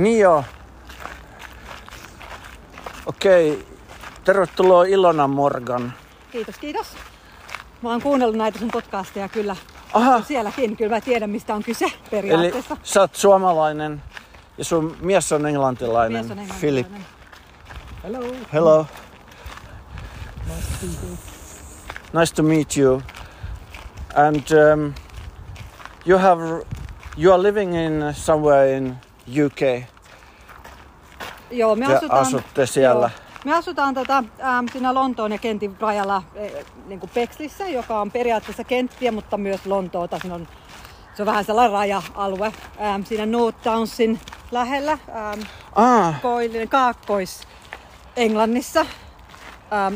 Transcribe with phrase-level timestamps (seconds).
[0.00, 0.44] Niin joo.
[3.06, 3.66] Okei.
[4.24, 5.92] Tervetuloa Ilona Morgan.
[6.32, 6.86] Kiitos, kiitos.
[7.82, 9.56] Mä oon kuunnellut näitä sun podcasteja kyllä
[9.92, 10.76] Aha, sielläkin.
[10.76, 12.76] Kyllä mä tiedän, mistä on kyse eli periaatteessa.
[12.82, 14.02] sä oot suomalainen
[14.58, 16.24] ja sun mies on englantilainen.
[16.24, 16.60] Mies on englantilainen.
[16.60, 16.86] Philip.
[18.02, 18.34] Hello.
[18.52, 18.86] Hello.
[20.46, 21.16] Nice to meet you.
[22.20, 23.02] Nice to meet you.
[24.14, 24.94] And um,
[26.06, 26.40] you have
[27.18, 28.96] you are living in somewhere in
[29.44, 29.84] UK.
[31.50, 33.10] Joo, me Te asutaan, asutte siellä.
[33.16, 38.00] Joo, me asutaan tota, ähm, siinä Lontoon ja Kentin rajalla äh, niin kuin Pexlissä, joka
[38.00, 40.18] on periaatteessa Kenttiä, mutta myös Lontoota.
[40.18, 40.48] Siinä on,
[41.14, 42.52] se on vähän sellainen raja-alue.
[42.80, 44.20] Ähm, siinä North Townsin
[44.50, 45.40] lähellä, ähm,
[45.74, 47.40] Ah, koillinen, kaakkois
[48.16, 48.80] Englannissa.
[49.72, 49.94] Ähm,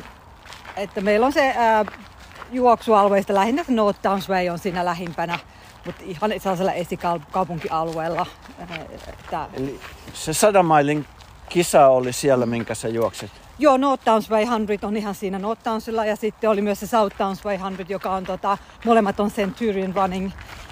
[0.77, 1.87] että meillä on se äh,
[2.53, 5.39] juoksualueista lähinnä se North Downs Way on siinä lähimpänä,
[5.85, 8.27] mutta ihan sellaisella esikaupunkialueella.
[8.61, 9.81] Äh, että, eli
[10.15, 11.07] se sadan mailin
[11.49, 13.31] kisa oli siellä, minkä sä juoksit.
[13.59, 16.87] joo, North Downs Way 100 on ihan siinä North Downsilla ja sitten oli myös se
[16.87, 20.31] South Downs Way 100, joka on tota, molemmat on Centurion Running,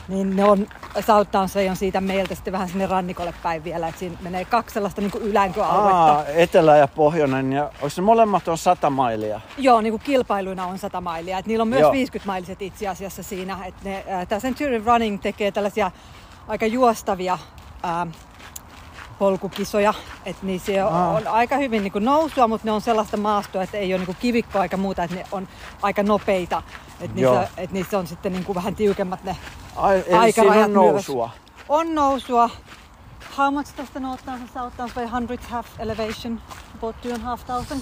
[0.08, 0.66] niin ne on,
[1.00, 4.44] South Downs Way on siitä meiltä sitten vähän sinne rannikolle päin vielä, että siinä menee
[4.44, 6.12] kaksi sellaista niin kuin ylänköaluetta.
[6.12, 7.52] Aa, etelä ja pohjoinen.
[7.52, 9.40] Ja onko ne molemmat on sata mailia?
[9.58, 11.38] Joo, niin kuin kilpailuina on 100 mailia.
[11.38, 11.92] Et niillä on myös Joo.
[11.92, 13.58] 50-mailiset itse asiassa siinä.
[13.66, 15.90] Et ne, ää, tää Centurion Running tekee tällaisia
[16.48, 17.38] aika juostavia
[17.82, 18.06] ää,
[19.18, 19.94] polkukisoja.
[20.26, 23.76] Et niissä on, on aika hyvin niin kuin nousua, mutta ne on sellaista maastoa, että
[23.76, 25.48] ei ole niin kuin kivikkoa eikä muuta, että ne on
[25.82, 26.62] aika nopeita.
[27.02, 27.38] Et Joo.
[27.38, 29.36] niissä, et niissä on sitten niin kuin vähän tiukemmat ne.
[29.76, 30.92] Ai, Aikarajat on myös.
[30.92, 31.30] nousua.
[31.68, 32.50] On nousua.
[33.38, 35.12] How much does the North Downs and South Downs weigh?
[35.12, 36.40] 100 half elevation?
[36.74, 37.78] About two and a half thousand?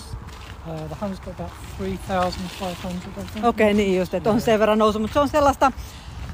[0.67, 3.45] Uh, the Hunt's got about 3,500, I think.
[3.45, 5.73] Okei, niin just, että on sen verran nousu, mutta se on sellaista,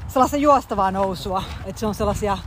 [0.07, 2.37] sellaista juostavaa nousua, että se on sellaisia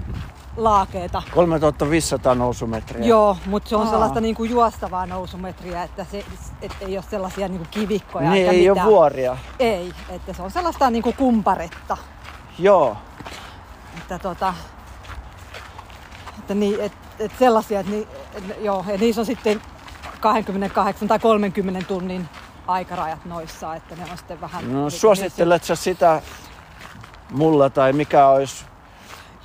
[0.56, 1.22] laakeita.
[1.34, 3.04] 3500 nousumetriä.
[3.06, 3.90] Joo, mutta se on Aa.
[3.90, 6.24] sellaista niinku juostavaa nousumetriä, että se
[6.62, 8.86] et ei ole sellaisia niinku kivikkoja Niin ei mitään.
[8.86, 9.36] ole vuoria.
[9.58, 11.96] Ei, että se on sellaista niinku kumparetta.
[12.58, 12.96] Joo.
[13.98, 14.54] Että tota,
[16.38, 19.60] että niin, et, et sellaisia, että ni, et, joo, ja niissä on sitten
[20.20, 22.28] 28 tai 30 tunnin
[22.66, 24.72] aikarajat noissa, että ne on sitten vähän...
[24.72, 26.22] No, niin- suosittelet sä sitä
[27.30, 28.64] mulla tai mikä olisi?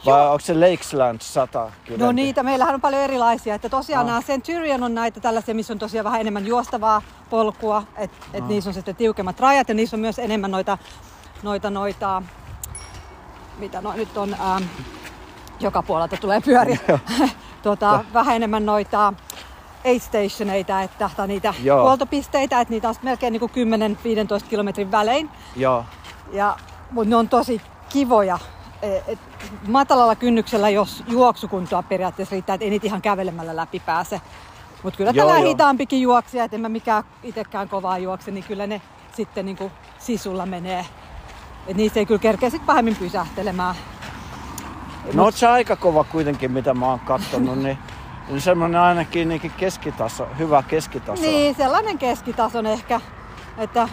[0.05, 0.31] Vai Joo.
[0.31, 3.55] onko se Lakesland 100 No niitä, meillähän on paljon erilaisia.
[3.55, 4.07] Että tosiaan Ah.
[4.07, 7.83] nämä Centurion on näitä tällaisia, missä on tosiaan vähän enemmän juostavaa polkua.
[7.97, 8.49] Että et Ah.
[8.49, 10.77] niissä on sitten tiukemmat rajat ja niissä on myös enemmän noita,
[11.43, 12.21] noita, noita
[13.59, 14.63] mitä no, nyt on, ähm,
[15.59, 16.77] joka puolelta tulee pyöriä.
[17.63, 19.13] tota, vähän enemmän noita
[19.85, 21.81] aid stationeita, että, tai niitä Joo.
[21.83, 23.41] huoltopisteitä, että niitä on melkein niin
[24.43, 25.29] 10-15 kilometrin välein.
[25.55, 25.85] Joo.
[26.31, 26.57] Ja,
[26.91, 28.39] mutta ne on tosi kivoja.
[28.81, 29.19] E, Et
[29.67, 34.21] matalalla kynnyksellä, jos juoksukuntoa periaatteessa riittää, että ei niitä ihan kävelemällä läpi pääse.
[34.83, 35.49] Mutta kyllä Joo, tällä joo.
[35.49, 38.81] hitaampikin juoksija, että en mä mikään itsekään kovaa juokse, niin kyllä ne
[39.13, 40.85] sitten niinku sisulla menee.
[41.67, 43.75] Et niissä ei kyllä kerkeä sitten pahemmin pysähtelemään.
[45.13, 47.77] No oot sä aika kova kuitenkin, mitä mä oon kattonut, niin,
[48.27, 51.21] niin semmonen ainakin niin keskitaso, hyvä keskitaso.
[51.21, 53.01] Niin, sellainen keskitason ehkä.
[53.57, 53.89] Että,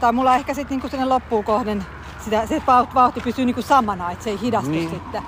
[0.00, 1.86] tai mulla ehkä sitten niinku sinne loppuun kohden
[2.24, 2.62] sitä, se
[2.94, 4.80] vauhti, pysyy niinku samana, että se ei hidastu Niin.
[4.90, 4.90] niin.
[5.00, 5.22] sitten.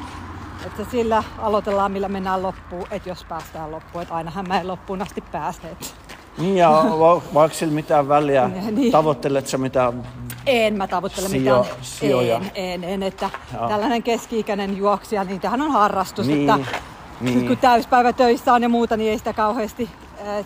[0.67, 4.03] Että sillä aloitellaan, millä mennään loppuun, että jos päästään loppuun.
[4.03, 5.61] Että ainahan mä en loppuun asti pääse.
[5.71, 5.95] Et
[6.39, 8.49] Niin ja va- va- onko sillä mitään väliä?
[8.71, 8.93] Niin.
[8.93, 10.03] Tavoittelet sä mitään?
[10.47, 11.77] en mä tavoittele Sijo- mitään.
[11.83, 12.37] sijoja.
[12.37, 13.69] En, en, en, että Joo.
[13.69, 16.27] tällainen keski-ikäinen juoksija, niin tämähän on harrastus.
[16.27, 16.67] Niin, Että
[17.21, 17.47] niin.
[17.49, 19.91] Kun täyspäivä töissä on ja muuta, niin ei sitä kauheasti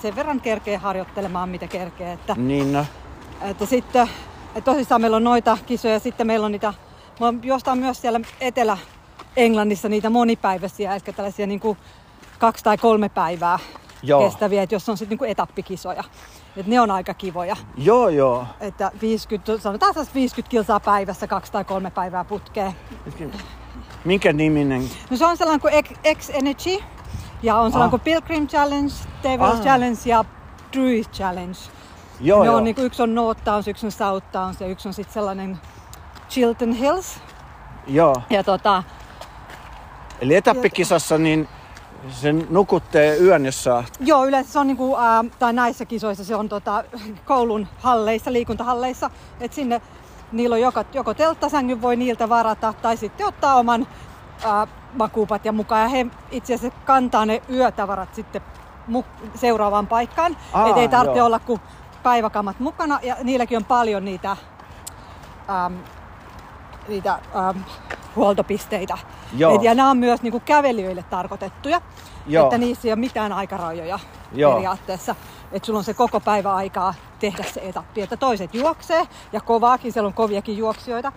[0.03, 2.13] sen verran kerkee harjoittelemaan, mitä kerkee.
[2.13, 2.85] Että Niin no.
[3.43, 4.09] Että sitten,
[4.55, 6.75] että tosissaan meillä on noita kisoja, sitten meillä on niitä,
[7.21, 11.79] me jostain myös siellä Etelä-Englannissa niitä monipäiväisiä, eli tällaisia niin kuin
[12.39, 13.59] kaksi tai kolme päivää
[14.03, 14.25] Joo.
[14.25, 16.05] kestäviä, että jos on sitten niin etappikisoja.
[16.57, 17.57] Että ne on aika kivoja.
[17.77, 18.47] Joo joo.
[18.61, 22.73] Että 50, sanotaan taas 50 kilsaa päivässä, kaksi tai kolme päivää putkeen.
[24.05, 24.91] Minkä niminen?
[25.11, 26.85] No se on sellainen kuin X- X-Energy
[27.43, 27.91] ja on sellainen Ah.
[27.91, 28.93] kuin Pilgrim Challenge,
[29.23, 29.61] Devil's Ah.
[29.63, 30.25] Challenge ja
[30.73, 31.59] Druid Challenge.
[32.21, 32.57] Joo ne joo.
[32.57, 35.15] on, niin kuin, yksi on North Downs, yksi on South Downs ja yksi on sitten
[35.15, 35.59] sellainen
[36.31, 37.21] Chilton Hills.
[37.87, 38.15] Joo.
[38.31, 38.83] Ja tota,
[40.21, 41.49] Eli etappikisassa niin
[42.11, 43.85] sen nukutte yön, jos saa.
[44.01, 46.85] joo, yleensä se on niinku, ää, tai näissä kisoissa se on tota,
[47.25, 49.11] koulun halleissa, liikuntahalleissa.
[49.41, 49.81] että sinne
[50.33, 53.87] niillä on joko, joko telttasängyn voi niiltä varata tai sitten ottaa oman
[54.45, 55.83] ää, makuupatjan mukaan.
[55.83, 58.43] Ja he itse asiassa kantaa ne yötavarat sitten
[58.93, 60.37] mu- seuraavaan paikkaan.
[60.53, 61.27] Aa, Et ei tarvitse joo.
[61.27, 61.61] olla kuin
[62.03, 65.79] päiväkamat mukana ja niilläkin on paljon niitä, äm,
[66.89, 67.65] niitä äm,
[68.17, 68.99] huoltopisteitä.
[69.37, 69.55] Joo.
[69.55, 71.81] Et, ja nämä on myös niin kuin kävelijöille tarkoitettuja.
[72.27, 72.45] Joo.
[72.45, 73.99] Että niissä ei ole mitään aikarajoja
[74.33, 74.53] Joo.
[74.53, 75.15] periaatteessa.
[75.53, 78.03] Että sulla on se koko päivä aikaa tehdä se etappi.
[78.03, 81.13] Että toiset juoksee ja kovaakin, siellä on koviakin juoksijoita.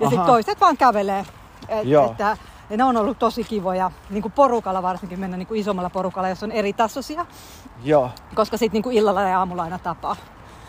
[0.00, 1.26] Ja sitten toiset vaan kävelee.
[1.68, 2.10] Et, Joo.
[2.10, 2.36] että,
[2.70, 6.28] ja ne on ollut tosi kivoja, niin kuin porukalla varsinkin mennä niin kuin isommalla porukalla,
[6.28, 7.26] jos on eri tasoisia,
[7.84, 10.16] Joo, koska sitten niin kuin illalla ja aamulla aina tapaa.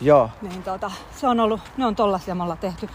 [0.02, 2.90] joo, Niin tota, se on ollut, ne on tollasia me ollaan tehty.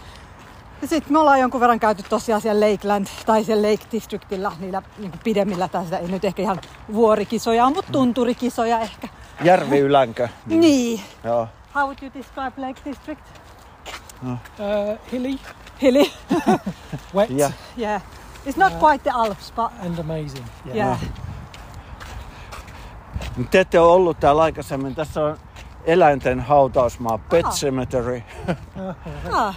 [0.81, 4.81] Ja sitten me ollaan jonkun verran käyty tosiaan siellä Lakeland tai siellä Lake Districtilla niillä
[4.97, 6.59] niin pidemmillä, tai sitä ei nyt ehkä ihan
[6.93, 9.07] vuorikisoja, mutta tunturikisoja ehkä.
[9.43, 10.29] järvi ylänkö.
[10.45, 11.01] Niin.
[11.23, 13.21] Joo, How would you describe Lake District?
[14.23, 14.37] Uh,
[15.11, 15.37] hilly,
[15.81, 16.05] Hilly.
[17.15, 18.01] wet, ja, yeah.
[18.45, 20.45] It's not quite the Alps, but and amazing.
[20.65, 20.75] Yeah.
[20.77, 20.99] yeah.
[23.51, 24.95] Te ette ole ollut täällä aikaisemmin.
[24.95, 25.37] Tässä on
[25.85, 27.53] eläinten hautausmaa, Pet Ah.
[27.53, 28.23] Cemetery.
[29.33, 29.55] Ah.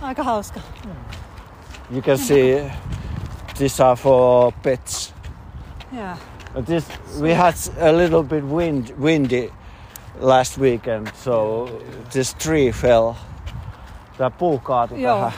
[0.00, 0.60] Aika hauska.
[1.90, 2.70] You can see
[3.58, 5.14] these are for pets.
[5.96, 6.18] Yeah.
[6.54, 6.84] But This,
[7.20, 9.50] we had a little bit wind, windy
[10.20, 11.66] last weekend, so
[12.12, 13.12] this tree fell.
[14.18, 15.16] Tämä puu kaatui Joo.
[15.16, 15.32] tähän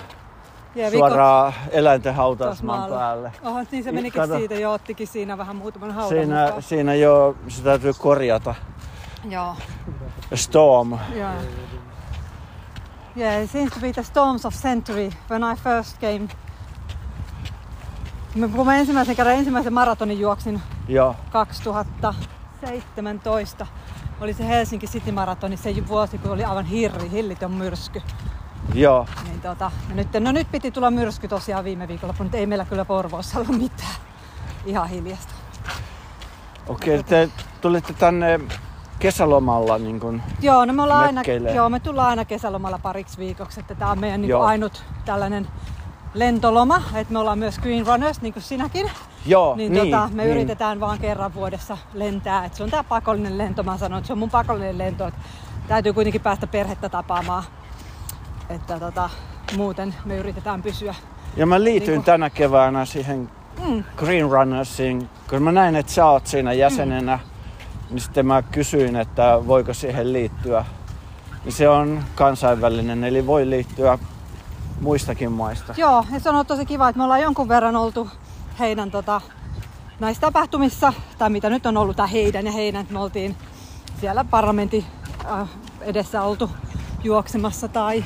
[0.77, 3.33] Viikko- suoraan eläinten hautausmaan päälle.
[3.45, 4.37] Oho, niin se menikin Kato.
[4.39, 6.63] siitä jo, ottikin siinä vähän muutaman haudan Siinä, mukaan.
[6.63, 8.55] siinä jo se täytyy korjata.
[9.29, 9.57] Joo.
[10.35, 10.93] Storm.
[11.15, 11.35] Yeah.
[13.17, 15.11] Yeah, it seems to be the storms of century.
[15.31, 16.29] When I first came,
[18.57, 23.67] kun mä ensimmäisen kerran ensimmäisen maratonin juoksin Joo, 2017,
[24.21, 28.03] oli se Helsinki City Maratoni, se vuosi, kun oli aivan hirri, hillitön myrsky.
[28.75, 29.07] Joo.
[29.25, 32.85] Niin tota, nyt, no nyt piti tulla myrsky tosiaan viime viikolla, mutta ei meillä kyllä
[32.85, 33.95] Porvoossa ollut mitään.
[34.67, 35.35] Ihan hiljasta.
[36.69, 37.29] Okei, te
[37.61, 38.41] tulitte tänne
[38.99, 41.23] kesälomalla niin kun, Joo, no me ollaan aina,
[41.55, 45.49] joo, me tullaan aina kesälomalla pariksi viikoksi, että tämä on meidän niin ainut tällainen
[46.15, 48.91] lentoloma, että me ollaan myös Green Runners, niin kuin sinäkin.
[49.27, 50.37] Joo, Niin, niin, tota, me niin.
[50.37, 54.13] yritetään vaan kerran vuodessa lentää, että se on tämä pakollinen lento, mä sanon, että se
[54.13, 55.21] on mun pakollinen lento, että
[55.69, 57.45] täytyy kuitenkin päästä perhettä tapaamaan,
[58.49, 59.11] että tota,
[59.57, 60.95] muuten me yritetään pysyä.
[61.37, 63.31] Ja mä liityin Niinku- tänä keväänä siihen
[63.69, 63.85] Mm.
[63.97, 67.19] Green Runnersiin, kun mä näin, että sä oot siinä jäsenenä,
[67.91, 70.65] niin sitten mä kysyin, että voiko siihen liittyä.
[71.45, 73.99] Niin se on kansainvälinen, eli voi liittyä
[74.81, 75.75] muistakin maista.
[75.77, 78.09] Joo, ja se on ollut tosi kiva, että me ollaan jonkun verran oltu
[78.59, 79.21] heidän tota,
[80.01, 83.37] näissä tapahtumissa, tai mitä nyt on ollut, tai heidän ja heidän, että me oltiin
[84.01, 84.85] siellä parlamentin
[85.33, 85.49] äh,
[85.81, 86.51] edessä oltu
[87.05, 88.05] juoksemassa tai,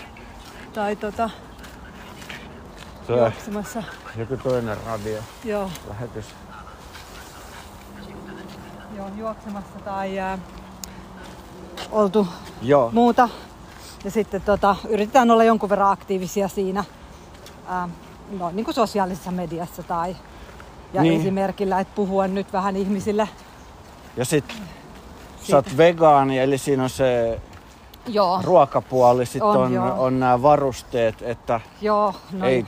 [0.75, 1.31] tai tota,
[3.09, 3.83] on juoksemassa.
[4.17, 6.25] joku toinen radio Joo, lähetys.
[8.97, 10.39] joo, juoksemassa tai äh,
[11.93, 12.29] oltu
[12.63, 13.29] Joo, muuta.
[14.05, 16.85] Ja sitten tota, yritetään olla jonkun verran aktiivisia siinä
[17.73, 17.91] ähm,
[18.39, 20.17] no, niin kuin sosiaalisessa mediassa tai
[20.93, 21.21] ja Niin.
[21.21, 23.29] esimerkillä, että puhua nyt vähän ihmisille.
[24.17, 24.45] ja sit
[25.43, 27.41] sä oot vegaani, eli siinä on se
[28.06, 29.94] Joo, ruokapuoli, sitten on, On, on, joo.
[30.05, 32.67] on nämä varusteet, että joo, no, ei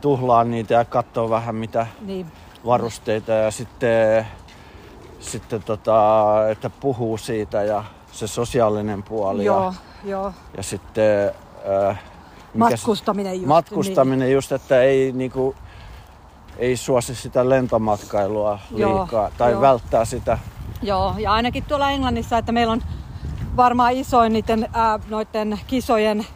[0.00, 2.26] tuhlaa niitä ja katsoo vähän mitä niin,
[2.66, 4.26] varusteita ja sitten,
[5.20, 6.02] sitten tota,
[6.50, 9.72] että puhuu siitä ja se sosiaalinen puoli joo, ja,
[10.10, 10.32] joo.
[10.56, 11.32] ja sitten
[11.88, 13.46] äh, se- Matkustaminen just.
[13.46, 15.54] matkustaminen just, että ei niinku,
[16.58, 19.60] ei suosi sitä lentomatkailua Joo, liikaa tai joo.
[19.60, 20.38] välttää sitä.
[20.80, 22.82] Niin, joo, ja ainakin tuolla Englannissa, että meillä on
[23.56, 26.26] varmaan isoin niiden ää, noiden kisojen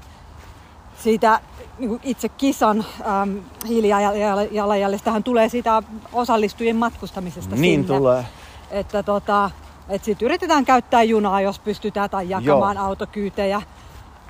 [0.98, 1.40] siitä
[1.78, 3.36] niin itse kisan ähm,
[3.68, 7.98] hiilijalanjäljestähän tulee siitä osallistujien matkustamisesta Niin sinne.
[7.98, 8.26] tulee.
[8.70, 9.50] Että tota,
[9.88, 12.84] et sit yritetään käyttää junaa, jos pystytään, tai jakamaan Joo.
[12.86, 13.62] autokyytejä.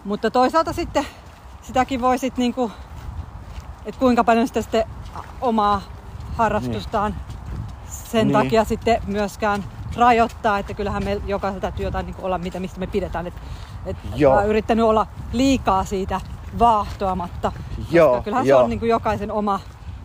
[0.04, 1.06] Mutta toisaalta sitten
[1.62, 2.70] sitäkin voi sit niinku,
[3.86, 4.84] että kuinka paljon sitä sitten
[5.40, 5.82] omaa
[6.36, 7.14] harrastustaan
[7.88, 8.32] sen Niin.
[8.38, 9.64] takia sitten myöskään
[9.96, 13.26] rajoittaa, että kyllähän me jokaisella täytyy jotain niin olla, mitä, mistä me pidetään.
[13.26, 13.34] Et,
[13.86, 14.32] et Joo.
[14.34, 16.20] mä oon yrittänyt olla liikaa siitä
[16.58, 17.52] vaahtoamatta,
[17.90, 18.58] Joo, koska kyllähän joo.
[18.58, 19.60] se on niin kuin jokaisen oma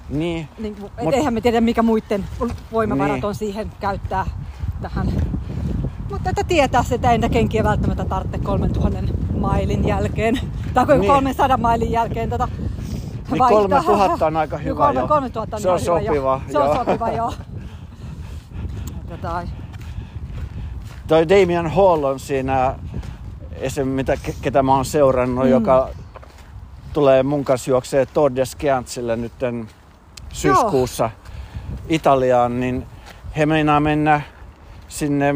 [0.09, 2.25] Niin, niin, kuin, Mut- eihän me tiedä, mikä muiden
[2.71, 3.25] voimavarat Niin.
[3.25, 4.25] on siihen käyttää
[4.81, 5.07] tähän.
[6.11, 8.99] Mutta että tietää se, että ei niitä kenkiä välttämättä tarvitse 3000
[9.39, 10.39] mailin jälkeen,
[10.73, 10.99] tai Niin.
[10.99, 11.11] niin.
[11.11, 12.47] 300 mailin jälkeen tota
[13.31, 13.83] niin vaihtaa.
[13.83, 15.07] 3000 on aika Joo, hyvä kolme- jo.
[15.07, 16.51] 3000 on Se on hyvä sopiva, Jo.
[16.51, 16.75] Se on joo.
[16.75, 17.33] sopiva, joo.
[19.09, 19.43] Tota,
[21.07, 22.75] Toi Damian Hall on siinä,
[23.55, 23.87] esim.
[23.87, 25.51] mitä, ke- ketä mä oon seurannut, mm.
[25.51, 25.89] joka
[26.93, 29.31] tulee mun kanssa juoksee Tour de nyt
[30.33, 31.09] syyskuussa
[31.89, 32.85] Italiaan, niin
[33.37, 34.21] he meinaa mennä
[34.87, 35.35] sinne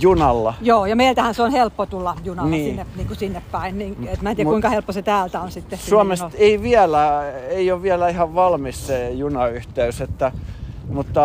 [0.00, 0.54] junalla.
[0.60, 2.70] Joo, ja meiltähän se on helppo tulla junalla Niin.
[2.70, 3.78] sinne, niin kuin sinne päin.
[3.78, 5.78] Niin, et mä en tiedä, Mut- kuinka helppo se täältä on sitten.
[5.78, 6.44] sinne Suomesta junalle.
[6.44, 10.32] ei vielä, ei ole vielä ihan valmis se junayhteys, että,
[10.88, 11.20] mutta,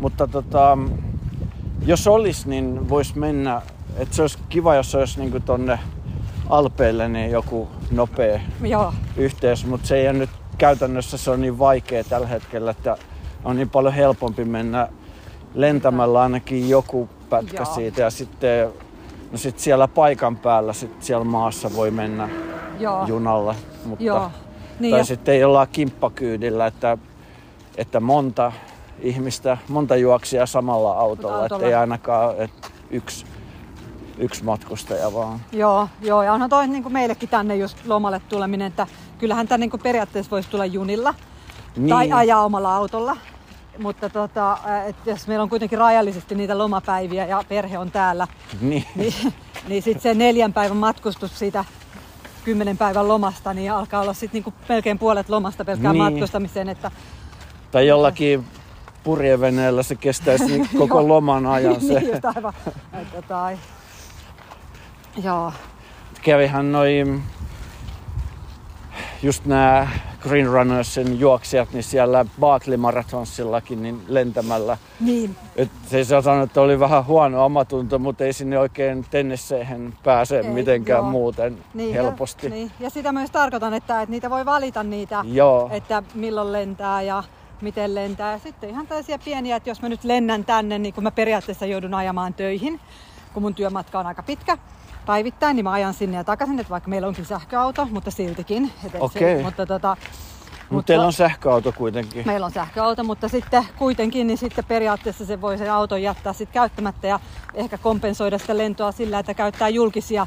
[0.00, 0.78] mutta tota,
[1.86, 3.62] jos olisi, niin voisi mennä,
[3.96, 5.78] että se olisi kiva, jos olisi niin tonne
[6.48, 11.58] Alpeille niin joku nopea Joo, yhteys, mutta se ei ole nyt käytännössä se on niin
[11.58, 12.96] vaikea tällä hetkellä, että
[13.44, 14.88] on niin paljon helpompi mennä
[15.54, 17.74] lentämällä ainakin joku pätkä Joo.
[17.74, 18.02] siitä.
[18.02, 18.68] Ja sitten
[19.32, 22.28] no sit siellä paikan päällä, sit siellä maassa voi mennä
[22.78, 24.30] joo, junalla, mutta joo.
[24.80, 26.98] Niin, tai ja, sitten ei olla kimppakyydillä, että,
[27.76, 28.52] että monta
[29.00, 31.56] ihmistä, monta juoksijaa samalla autolla, Autolla.
[31.56, 33.26] että ei ainakaan että yksi,
[34.18, 35.40] yksi matkustaja vaan.
[35.52, 38.86] joo, joo, ja onhan toi niin kuin meillekin tänne just lomalle tuleminen, että
[39.18, 41.14] kyllähän tänne niin kuin periaatteessa voisi tulla junilla
[41.76, 41.88] Niin.
[41.88, 43.16] tai ajaa omalla autolla.
[43.78, 48.26] Mutta tota, et jos meillä on kuitenkin rajallisesti niitä lomapäiviä ja perhe on täällä,
[48.60, 48.84] Niin.
[48.96, 49.14] niin,
[49.68, 51.64] niin sitten se neljän päivän matkustus siitä
[52.44, 56.02] kymmenen päivän lomasta, niin alkaa olla sitten niinku melkein puolet lomasta pelkkään Niin.
[56.04, 56.68] matkustamiseen.
[56.68, 56.90] Että,
[57.70, 58.44] Tai jollakin
[59.04, 62.00] purjeveneellä se kestäisi niin koko loman ajan se.
[62.00, 62.52] niin, just aivan.
[63.28, 63.58] Tai,
[65.24, 65.52] joo,
[66.22, 67.22] Kävihän noin
[69.22, 69.88] just nämä
[70.20, 74.78] Green Runnersin juoksijat, niin siellä Barkley Marathonsillakin niin lentämällä.
[75.00, 79.94] niin, Et se se sanonut, että oli vähän huono omatunto, mutta ei sinne oikein tennisseihin
[80.04, 81.10] pääse Ei, mitenkään joo.
[81.10, 82.46] muuten niin helposti.
[82.46, 82.70] Ja, niin.
[82.80, 87.22] ja sitä myös tarkoitan, että, että niitä voi valita niitä, Joo, että milloin lentää ja
[87.60, 88.38] miten lentää.
[88.38, 91.94] Sitten ihan tällaisia pieniä, että jos mä nyt lennän tänne, niin kun mä periaatteessa joudun
[91.94, 92.80] ajamaan töihin,
[93.34, 94.58] kun mun työmatka on aika pitkä
[95.06, 98.72] päivittäin, niin mä ajan sinne ja takaisin, että vaikka meillä onkin sähköauto, mutta siltikin.
[99.00, 99.36] Okei.
[99.36, 99.96] Se, mutta tota,
[100.70, 102.22] mutta teillä on sähköauto kuitenkin.
[102.26, 106.54] Meillä on sähköauto, mutta sitten kuitenkin niin sitten periaatteessa se voi sen auton jättää sitten
[106.54, 107.20] käyttämättä ja
[107.54, 110.26] ehkä kompensoida sitä lentoa sillä, että käyttää julkisia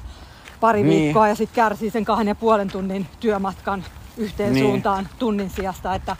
[0.60, 1.02] pari Niin.
[1.04, 3.84] viikkoa ja sitten kärsii sen kahden ja puolen tunnin työmatkan
[4.18, 4.66] yhteen Niin.
[4.66, 6.16] suuntaan tunnin sijasta, että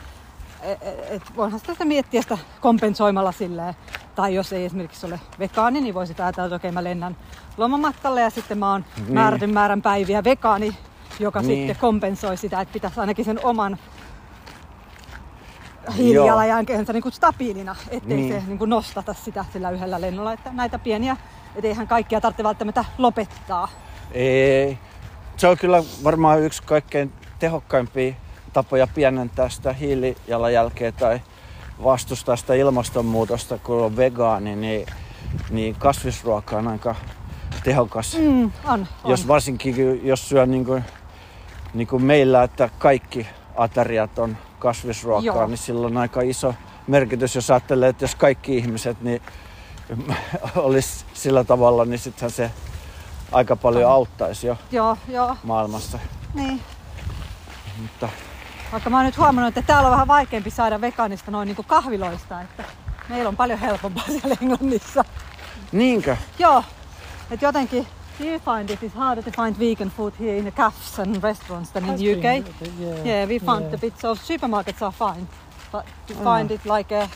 [1.08, 3.74] et, voihan sitä, sitä miettiä sitä kompensoimalla silleen.
[4.14, 7.16] Tai jos ei esimerkiksi ole vegaani, niin voisi ajatella, että okei mä lennän
[7.56, 9.14] lomamatkalle ja sitten mä oon Niin.
[9.14, 10.76] määrätyn määrän päiviä vegaani,
[11.20, 11.58] joka Niin.
[11.58, 13.78] sitten kompensoi sitä, että pitäisi ainakin sen oman
[15.96, 18.32] hiilijalanjälkeensä niin kuin stabiilina, ettei niin.
[18.32, 20.32] se niin kuin nostata sitä sillä yhdellä lennolla.
[20.32, 21.16] Että näitä pieniä,
[21.56, 23.68] et eihän kaikkia tarvitse välttämättä lopettaa.
[24.12, 24.78] Ei.
[25.36, 28.14] Se on kyllä varmaan yksi kaikkein tehokkaimpia
[28.54, 31.20] tapoja pienentää sitä hiilijalanjälkeä tai
[31.84, 34.86] vastustaa sitä ilmastonmuutosta, kun on vegaani, niin,
[35.50, 36.94] niin kasvisruoka on aika
[37.64, 38.16] tehokas.
[38.18, 38.86] Mm, on, on.
[39.04, 40.84] Jos varsinkin jos syö niin kuin,
[41.74, 45.46] niin kuin meillä, että kaikki ateriat on kasvisruokaa, Joo.
[45.46, 46.54] niin sillä on aika iso
[46.86, 49.22] merkitys, jos ajattelee, että jos kaikki ihmiset niin
[50.56, 52.50] olisi sillä tavalla, niin sittenhän se
[53.32, 55.98] aika paljon auttaisi jo Joo, joo, maailmassa.
[56.34, 56.60] niin.
[57.82, 58.08] Mutta
[58.72, 61.66] Vaikka mä oon nyt huomannut, että täällä on vähän vaikeampi saada vegaanista noin niin kuin
[61.66, 62.64] kahviloista, että
[63.08, 65.04] meillä on paljon helpompaa siellä Englannissa.
[65.72, 66.16] niinkö?
[66.38, 66.64] Joo,
[67.30, 67.86] että jotenkin
[68.20, 71.22] Do you find it is harder to find vegan food here in the cafes and
[71.22, 72.44] restaurants than in been UK?
[72.60, 73.06] bit, yeah.
[73.06, 73.74] Yeah, we found yeah.
[73.74, 75.26] a bit so supermarkets are fine,
[75.72, 76.22] but to Ah.
[76.36, 77.08] find it like a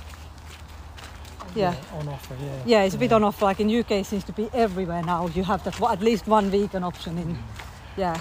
[1.54, 1.74] yeah.
[2.00, 2.34] on offer.
[2.40, 2.52] Yeah.
[2.66, 3.42] Yeah, it's a bit on off.
[3.42, 5.28] Like in UK, it seems to be everywhere now.
[5.34, 7.38] You have that at least one vegan option in.
[7.96, 8.16] Yeah,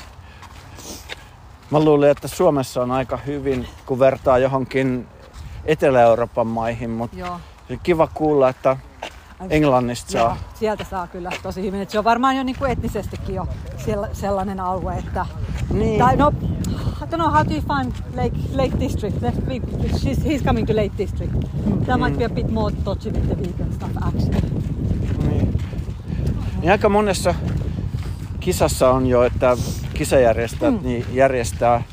[1.71, 5.07] Mä luulin, että Suomessa on aika hyvin, kun vertaa johonkin
[5.65, 7.39] Etelä-Euroopan maihin, mutta joo.
[7.83, 8.77] kiva kuulla, että
[9.49, 10.37] Englannista Joo, saa.
[10.53, 11.81] sieltä saa kyllä tosi hyvin.
[11.81, 13.47] Et se on varmaan jo niinku etnisestikin jo
[13.77, 15.25] sell- sellainen alue, että...
[15.73, 15.99] Niin.
[15.99, 16.33] Tai no,
[17.01, 19.17] I don't know, how do you find Lake, Lake District?
[19.21, 19.53] Let's be,
[19.87, 21.33] she's, he's coming to Lake District.
[21.85, 24.41] That might be a bit more touchy with the vegan stuff actually.
[25.29, 25.57] Niin.
[26.61, 27.35] Niin aika monessa
[28.47, 29.57] kisassa on jo, että
[29.93, 30.79] kisajärjestäjät Mm.
[30.87, 31.83] niin järjestää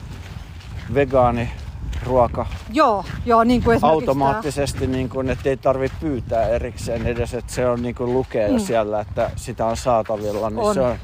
[0.95, 7.53] vegaaniruoka Joo, joo, niin kuin automaattisesti, niin kuin, että ei tarvitse pyytää erikseen edes, että
[7.53, 8.59] se on niin kuin lukee jo Mm.
[8.65, 10.75] siellä, että sitä on saatavilla, niin On.
[10.75, 10.97] se on,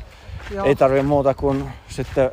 [0.51, 0.67] joo.
[0.67, 2.31] ei tarvitse muuta kuin sitten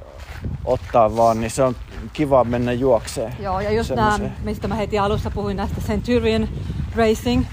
[0.65, 1.75] ottaa vaan, niin se on
[2.13, 3.33] kiva mennä juokseen.
[3.39, 6.47] Joo, ja just nämä, mistä mä heti alussa puhuin näistä Centurion
[6.95, 7.43] Racing,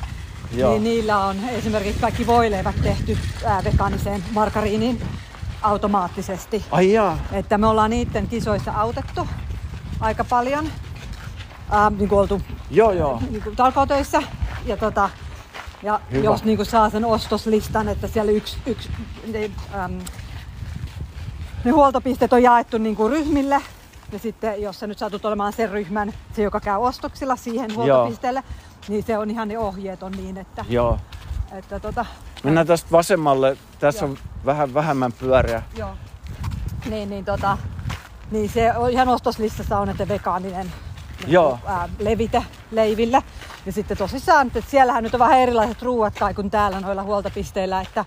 [0.57, 0.71] Joo.
[0.71, 5.01] niin niillä on esimerkiksi kaikki voileivät tehty ää, vegaaniseen margariiniin
[5.65, 6.65] automaattisesti.
[6.71, 9.29] Ai jaa, Että me ollaan niiden kisoissa autettu
[10.01, 10.69] aika paljon,
[11.71, 12.41] ää, niin kuin oltu
[12.71, 13.23] joo joo.
[13.31, 14.23] niin kuin talkootöissä.
[14.67, 15.11] Ja, tota,
[15.83, 16.25] ja Hyvä.
[16.25, 18.91] jos niin kuin saa sen ostoslistan, että siellä yksi, yksi
[19.33, 19.99] ne, äm,
[21.65, 23.63] ne huoltopisteet on jaettu niin kuin ryhmille.
[24.13, 28.43] Ja sitten jos sä nyt satut olemaan sen ryhmän, se joka käy ostoksilla siihen huoltopisteelle,
[28.89, 30.99] niin se on ihan ne ohjeet on niin, että, Joo.
[31.53, 32.07] että tota,
[32.45, 33.57] Mennään tästä vasemmalle.
[33.81, 35.63] Tässä on vähän vähemmän pyöriä.
[35.77, 35.97] Joo.
[36.91, 37.59] Niin, niin, tota,
[38.31, 40.73] niin se on ihan ostoslistassa on, että vegaaninen
[41.27, 41.59] Joo.
[41.67, 43.23] ää, levite leiville.
[43.67, 47.81] Ja sitten tosissaan, että siellähän nyt on vähän erilaiset ruuat kai kuin täällä noilla huoltopisteillä,
[47.81, 48.05] että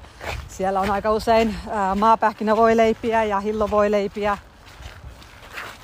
[0.48, 4.38] siellä on aika usein ää, maapähkinävoileipiä ja hillovoileipiä.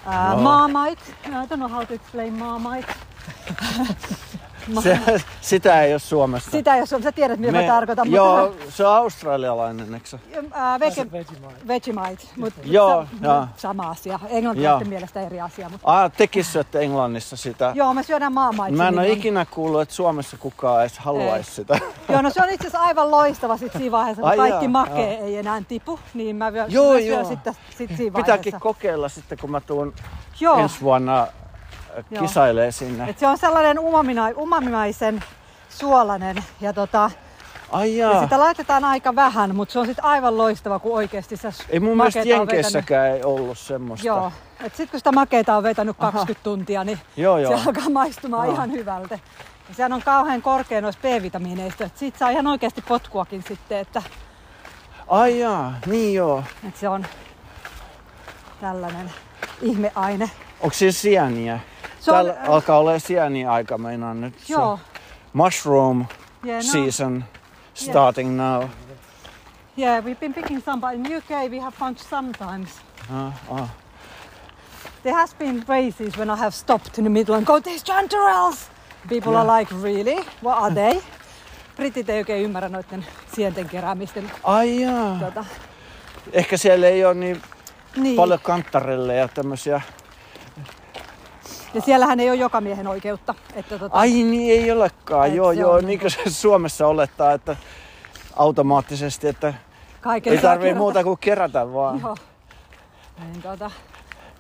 [0.05, 0.41] Ää, Joo.
[0.41, 1.01] Marmite.
[1.25, 2.93] I don't know how to explain marmite.
[4.73, 4.99] Ma- Se,
[5.41, 6.51] sitä ei ole Suomessa.
[6.51, 8.11] Sitä jos on, sä tiedät mitä mä tarkoitan.
[8.11, 10.17] Joo, Mutta, se on australialainen, eikö se?
[10.33, 11.67] That's vege, Vegemite.
[11.67, 13.47] Vegemite, mutta Joo, sa- joo.
[13.57, 14.19] sama asia.
[14.29, 14.89] Englantilaisten Joo.
[14.89, 15.69] mielestä eri asia.
[15.69, 17.71] Mutta, Ah, tekin syötte Englannissa sitä.
[17.75, 18.71] joo, me syödään marmite.
[18.71, 21.55] Mä en ole niin ikinä kuullut, että Suomessa kukaan edes haluaisi Ei.
[21.55, 21.79] sitä.
[22.09, 24.71] Joo, no se on itse asiassa aivan loistava sit siinä vaiheessa, kun Ai kaikki jaa,
[24.71, 25.25] makee joo.
[25.27, 27.15] ei enää tipu, niin mä, vyö, Joo, mä joo.
[27.15, 28.59] syön sitten sit siinä Pitääkin vaiheessa.
[28.59, 29.93] kokeilla sitten, kun mä tuun
[30.39, 31.27] Joo, ensi vuonna äh,
[32.11, 32.21] Joo.
[32.21, 33.09] kisailee sinne.
[33.09, 35.23] et se on sellainen umamina, umamimaisen
[35.69, 37.11] suolainen ja, tota,
[37.71, 41.49] Ai ja sitä laitetaan aika vähän, mutta se on sitten aivan loistava, kun oikeasti se
[41.69, 42.19] Ei mun mielestä.
[42.19, 44.07] Jenkeissäkään ei ollut semmoista.
[44.07, 44.31] Joo,
[44.63, 46.11] et sitten kun sitä makeita on vetänyt Aha.
[46.11, 47.57] 20 tuntia, niin Joo, joo.
[47.57, 48.55] se alkaa maistumaan Joo.
[48.55, 49.19] ihan hyvältä.
[49.69, 54.03] Ja sehän on kauhean korkea noissa B-vitamiineista, siitä saa ihan oikeasti potkuakin sitten, että,
[55.07, 56.43] Ai jaa, niin joo.
[56.67, 57.05] että se on
[58.61, 59.11] tällainen
[59.61, 60.29] ihmeaine.
[60.61, 61.59] Onko siinä sieniä?
[62.03, 64.49] Se on- alkaa olla sieniä aika meinaan nyt.
[64.49, 64.79] Joo.
[65.33, 66.05] Mushroom
[66.45, 67.23] Yeah, no, season
[67.73, 68.63] starting now.
[69.77, 72.69] yeah, we've been picking some, but in UK we have found sometimes.
[73.13, 73.67] Ah, ah.
[75.03, 78.57] There has been races when I have stopped in the middle and go, there's chanterelles!
[79.09, 80.15] People are like, really?
[80.43, 81.01] What are they?
[81.77, 83.05] Britit ei oikein ymmärrä noiden
[83.35, 84.31] sienten keräämisten.
[84.43, 85.15] Ai jaa.
[85.19, 85.45] Tuota,
[86.33, 87.41] Ehkä siellä ei ole niin
[87.95, 88.15] niin.
[88.15, 89.81] paljon kanttarelle ja tämmöisiä.
[91.73, 93.35] Ja siellähän ei ole joka miehen oikeutta.
[93.55, 95.27] Että tota, Ai niin ei olekaan.
[95.27, 95.71] Et joo, se joo.
[95.71, 97.55] on Niin kuin se Suomessa olettaa, että
[98.35, 99.53] automaattisesti, että
[100.01, 101.99] kaiken ei tarvii muuta kuin kerätä vaan.
[102.01, 102.15] Joo.
[103.19, 103.71] Niin, tota,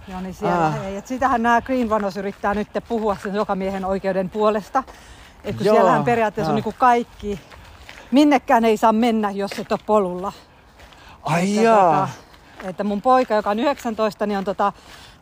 [0.07, 0.85] joo, niin siellä Ah.
[0.85, 0.95] ei.
[0.95, 4.83] Et sitähän nämä Green Runners yrittää nyt puhua sen joka miehen oikeuden puolesta.
[5.43, 6.65] Et kun Joo, siellähän periaatteessa on joo.
[6.65, 7.39] niinku kaikki,
[8.11, 10.33] minnekään ei saa mennä, jos et ole polulla.
[11.23, 11.91] Ai Että, jaa.
[11.99, 14.73] tota, että mun poika, joka on 19, niin on tota,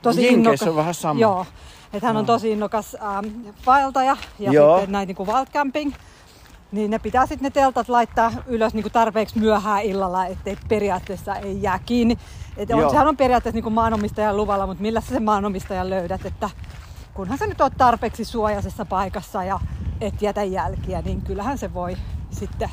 [0.02, 0.68] tosi Jenkeissä innokas.
[0.68, 1.20] on vähän sama.
[1.20, 1.46] Joo.
[1.94, 3.26] Että hän on tosi innokas ähm,
[3.66, 4.78] vaeltaja ja Joo.
[4.78, 5.94] sitten näitä niinku wildcamping.
[6.72, 11.62] Niin ne pitää sitten ne teltat laittaa ylös niinku tarpeeksi myöhään illalla, ettei periaatteessa ei
[11.62, 12.18] jää kiinni.
[12.58, 12.90] Et on, Joo.
[12.90, 16.50] sehän on periaatteessa niinku maanomistajan luvalla, mutta millä sä sen maanomistajan löydät, että
[17.14, 19.60] kunhan sä nyt oot tarpeeksi suojaisessa paikassa ja
[20.02, 21.98] et jätä jälkiä, niin kyllähän se voi
[22.30, 22.70] sitten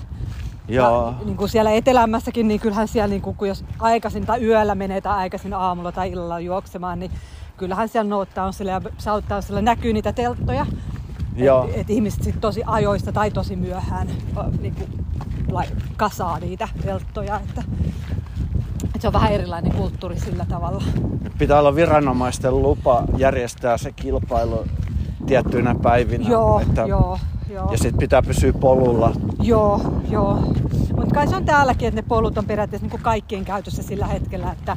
[0.68, 1.07] Joo.
[1.07, 4.74] ja, niin kuin siellä etelämässäkin, niin kyllähän siellä, niin kuin, kun jos aikaisin tai yöllä
[4.74, 7.11] menee tai aikaisin aamulla tai illalla juoksemaan, niin
[7.59, 10.66] kyllähän siellä Northtownsilla ja Southtownsilla näkyy niitä telttoja.
[11.37, 14.09] Että et ihmiset sit tosi ajoista tai tosi myöhään
[14.61, 15.07] niin kuin,
[15.51, 15.66] lai,
[15.97, 17.37] kasaa niitä telttoja.
[17.37, 17.62] Että,
[18.85, 20.83] että se on vähän erilainen kulttuuri sillä tavalla.
[21.38, 24.64] Pitää olla viranomaisten lupa järjestää se kilpailu
[25.27, 26.29] tiettyinä päivinä.
[26.29, 27.18] Joo, että, joo,
[27.51, 27.73] joo.
[27.73, 29.12] Ja sitten pitää pysyä polulla.
[29.42, 30.35] Joo, joo.
[30.97, 34.07] Mutta kai se on täälläkin, että ne polut on periaatteessa niin kuin kaikkien käytössä sillä
[34.07, 34.77] hetkellä, että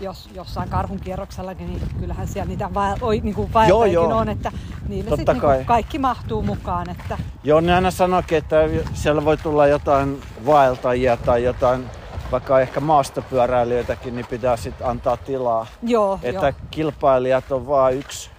[0.00, 4.16] jos jossain karhun kierroksellakin, niin kyllähän siellä niitä vael, oi, niin kuin vaeltajakin joo.
[4.16, 4.52] on, että
[4.88, 6.90] niille Totta sit niin kaikki mahtuu mukaan.
[6.90, 8.56] Että, Joo, ne aina sanoikin, että
[8.94, 11.86] siellä voi tulla jotain vaeltajia tai jotain,
[12.32, 15.66] vaikka ehkä maastopyöräilijöitäkin, niin pitää sitten antaa tilaa.
[15.82, 18.30] joo, Että joo, kilpailijat on vain yksi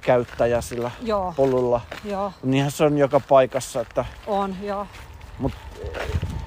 [0.00, 1.80] käyttäjä sillä joo, polulla.
[2.04, 4.86] joo, Niinhän se on joka paikassa, että on, joo.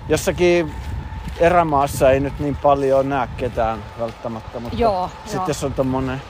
[0.10, 0.72] jossakin
[1.40, 5.66] erämaassa ei nyt niin paljon näe ketään välttämättä, mutta Joo, sitten joo.
[5.68, 6.22] on tommonen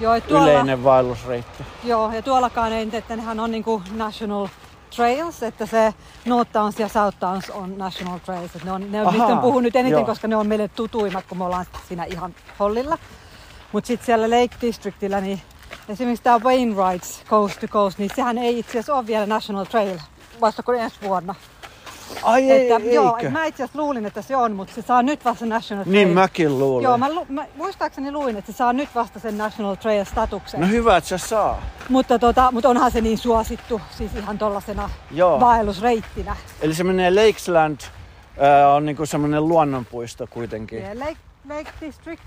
[0.00, 1.64] Joo, tuolla, yleinen vaellusreitti.
[1.84, 4.48] joo, ja tuollakaan ei, että nehän on niinku National
[4.96, 5.94] Trails, että se
[6.24, 8.56] Northdowns ja Southdowns on National Trails.
[8.56, 10.04] Että ne on, ne on, on Ahaa, puhunut eniten, joo.
[10.04, 12.98] koska ne on meille tutuimmat, kun me ollaan siinä ihan hollilla.
[13.72, 15.40] Mutta sitten siellä Lake Districtillä, niin
[15.88, 19.98] esimerkiksi tämä Wainwrights Coast to Coast, niin sehän ei itse asiassa ole vielä National Trail
[20.40, 21.34] vasta kuin ensi vuonna.
[22.22, 23.30] Ai ei, että, joo, eikö?
[23.30, 25.92] mä itse asiassa luulin, että se on, mutta se saa nyt vasta National Trail.
[25.92, 26.84] Niin mäkin luulen.
[26.84, 30.60] Joo, mä, lu- mä, muistaakseni luin, että se saa nyt vasta sen National Trail-statuksen.
[30.60, 31.62] No hyvä, että se saa.
[31.88, 35.40] Mutta, tota, mutta onhan se niin suosittu, siis ihan tollasena Joo.
[35.40, 36.36] vaellusreittinä.
[36.62, 40.78] Eli se menee Lakesland, äh, on niinku semmonen luonnonpuisto kuitenkin.
[40.78, 41.16] Yeah, Lake,
[41.48, 42.22] Lake District.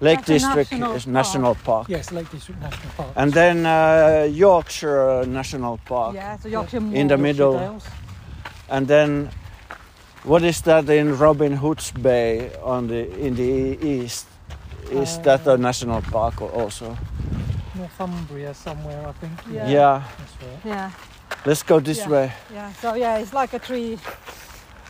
[0.00, 1.90] Lake That's District national is National Park.
[1.90, 3.08] Yes, Lake District National Park.
[3.16, 6.14] And then uh, Yorkshire National Park.
[6.14, 6.96] Yeah, so Yorkshire Moor.
[6.96, 7.80] In the middle.
[8.68, 8.78] Dales.
[8.78, 9.30] And then
[10.24, 14.26] what is that in Robin Hood's Bay on the in the east?
[14.90, 16.96] Is Uh, that a national park also?
[17.74, 19.32] Northumbria somewhere, I think.
[19.52, 19.68] Yeah.
[19.70, 20.02] Yeah.
[20.18, 20.64] That's right.
[20.76, 20.90] Yeah,
[21.46, 22.10] Let's go this Yeah.
[22.10, 22.32] way.
[22.54, 22.72] yeah.
[22.82, 23.98] So yeah, it's like a tree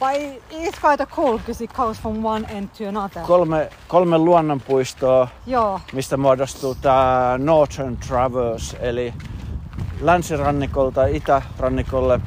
[0.00, 0.16] But
[0.50, 3.22] it's quite a cool because it goes from one end to another.
[3.26, 9.14] Kolme, kolme luonnonpuistoa, Joo, mistä muodostuu tämä Northern Traverse, eli
[10.00, 12.20] länsirannikolta itärannikolle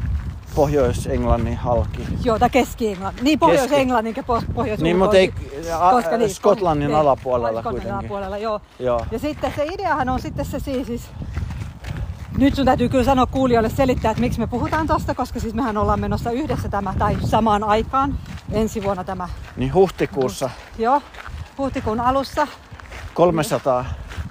[0.60, 2.08] Pohjois-Englannin halki.
[2.24, 3.24] joo, tai Keski-Englanti.
[3.24, 5.34] Niin Pohjois-Englannin ja po- pohjois Niin, mutta ei
[5.80, 7.93] a, koska niin, Skotlannin ei, alapuolella Skotlannin kuitenkin.
[7.93, 8.62] alapuolella, joo.
[8.80, 9.06] Joo.
[9.12, 11.02] Ja sitten se ideahan on sitten se siis, siis
[12.38, 15.78] nyt sun täytyy kyllä sanoa kuulijoille selittää, että miksi me puhutaan tosta, koska siis mehän
[15.78, 18.17] ollaan menossa yhdessä tämä, tai samaan aikaan,
[18.52, 21.02] ensi vuonna tämä, Niin huhtikuussa joo,
[21.58, 22.48] huhtikuun alussa
[23.13, 23.86] 300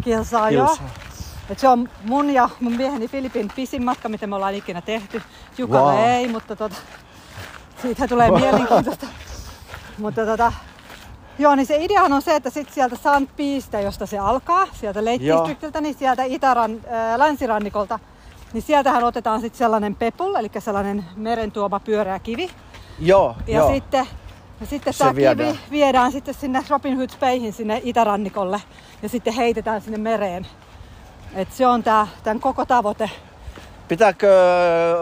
[0.05, 0.77] kilsaa, joo.
[1.51, 5.23] Et se on mun ja mun mieheni Filipin pisin matka, mitä me ollaan ikinä tehty.
[5.59, 6.05] Jukalle Wow.
[6.05, 6.77] ei, mutta tota,
[7.83, 9.07] siitä tulee mielenkiintoista.
[9.99, 10.53] mutta tota,
[11.39, 13.37] joo, niin se ideahan on se, että sit sieltä St.
[13.37, 15.19] Piistä, josta se alkaa, sieltä Lake.
[15.25, 17.99] Districtiltä, niin sieltä itäran, äh, länsirannikolta,
[18.53, 22.51] niin sieltähän otetaan sitten sellainen pepul, eli sellainen meren tuoma pyöreä kivi.
[22.99, 23.73] Joo, Ja joo.
[23.75, 24.07] sitten,
[24.61, 25.49] ja sitten Se tämä viedään.
[25.53, 28.63] kivi viedään sitten sinne Robin Hood Bayhin sinne itärannikolle
[29.03, 30.47] ja sitten heitetään sinne mereen.
[31.35, 33.11] Et se on tää, tämän koko tavoite.
[33.89, 34.29] Pitääkö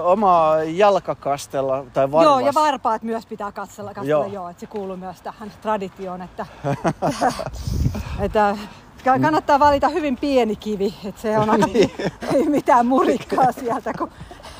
[0.05, 2.25] oma jalka kastella tai varvas?
[2.25, 4.33] Joo, ja varpaat myös pitää katsella, katsella joo.
[4.33, 4.49] Joo.
[4.49, 6.47] että se kuuluu myös tähän traditioon, että,
[8.21, 8.57] että
[9.05, 11.67] ka- kannattaa valita hyvin pieni kivi, että se on aika,
[12.35, 14.11] ei mitään murikkaa sieltä, kun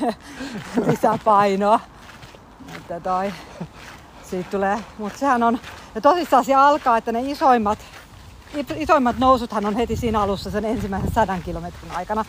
[0.87, 1.79] lisää painoa.
[2.77, 3.33] Että toi,
[4.23, 5.59] siitä tulee, mutta sehän on,
[5.95, 7.79] ja tosissaan se alkaa, että ne isoimmat,
[8.75, 12.25] isoimmat nousuthan on heti siinä alussa sen ensimmäisen sadan kilometrin aikana.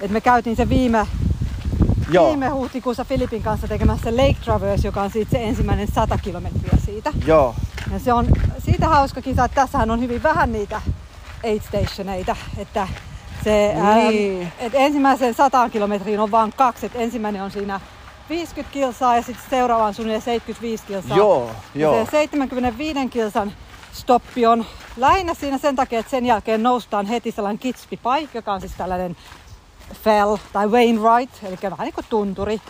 [0.00, 1.06] Et me käytiin se viime,
[2.10, 6.78] Joo, viime huhtikuussa Filipin kanssa tekemässä Lake Traverse, joka on siitä se ensimmäinen 100 kilometriä
[6.84, 7.12] siitä.
[7.26, 7.54] joo.
[7.92, 8.26] Ja se on
[8.58, 10.80] siitä hauska kisa, että tässähän on hyvin vähän niitä
[11.44, 12.88] aid stationeita, että
[13.44, 13.74] se,
[14.08, 14.42] Niin.
[14.42, 17.80] ää, et ensimmäiseen 100 kilometriin on vain kaksi, että ensimmäinen on siinä
[18.28, 21.16] 50 kilsaa ja sitten seuraava on suunnilleen 75 kilsaa.
[21.16, 22.04] Joo, Ja joo.
[22.04, 23.52] se 75 kilsan
[23.92, 28.52] stoppi on lähinnä siinä sen takia, että sen jälkeen noustaan heti sellainen Kitspi Pike, joka
[28.52, 29.16] on siis tällainen
[30.04, 32.60] fell tai Wainwright, eli vähän niin kuin tunturi.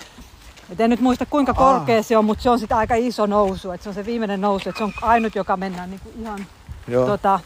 [0.70, 3.70] Et en nyt muista kuinka korkea se on, mutta se on sitten aika iso nousu.
[3.70, 6.46] Et se on se viimeinen nousu, että se on ainut, joka mennään niinku ihan,
[6.88, 7.06] joo.
[7.06, 7.40] tota,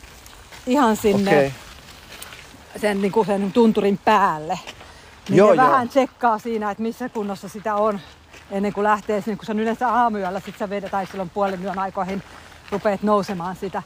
[0.67, 1.53] ihan sinne Okei.
[2.77, 4.59] sen, niinku sen tunturin päälle.
[5.29, 5.67] Niin Joo, joo.
[5.67, 8.01] vähän tsekkaa siinä, että missä kunnossa sitä on
[8.51, 11.65] ennen kuin lähtee sinne, kun se on yleensä aamuyöllä, sit sä vedät tai silloin puolen
[11.65, 12.23] yön aikoihin
[12.71, 13.83] rupeat nousemaan sitä.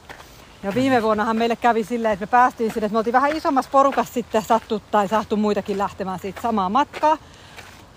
[0.63, 3.71] Ja viime vuonnahan meille kävi silleen, että me päästiin sinne, että me oltiin vähän isommassa
[3.71, 7.17] porukassa sitten sattu tai sahtu muitakin lähtemään siitä samaa matkaa.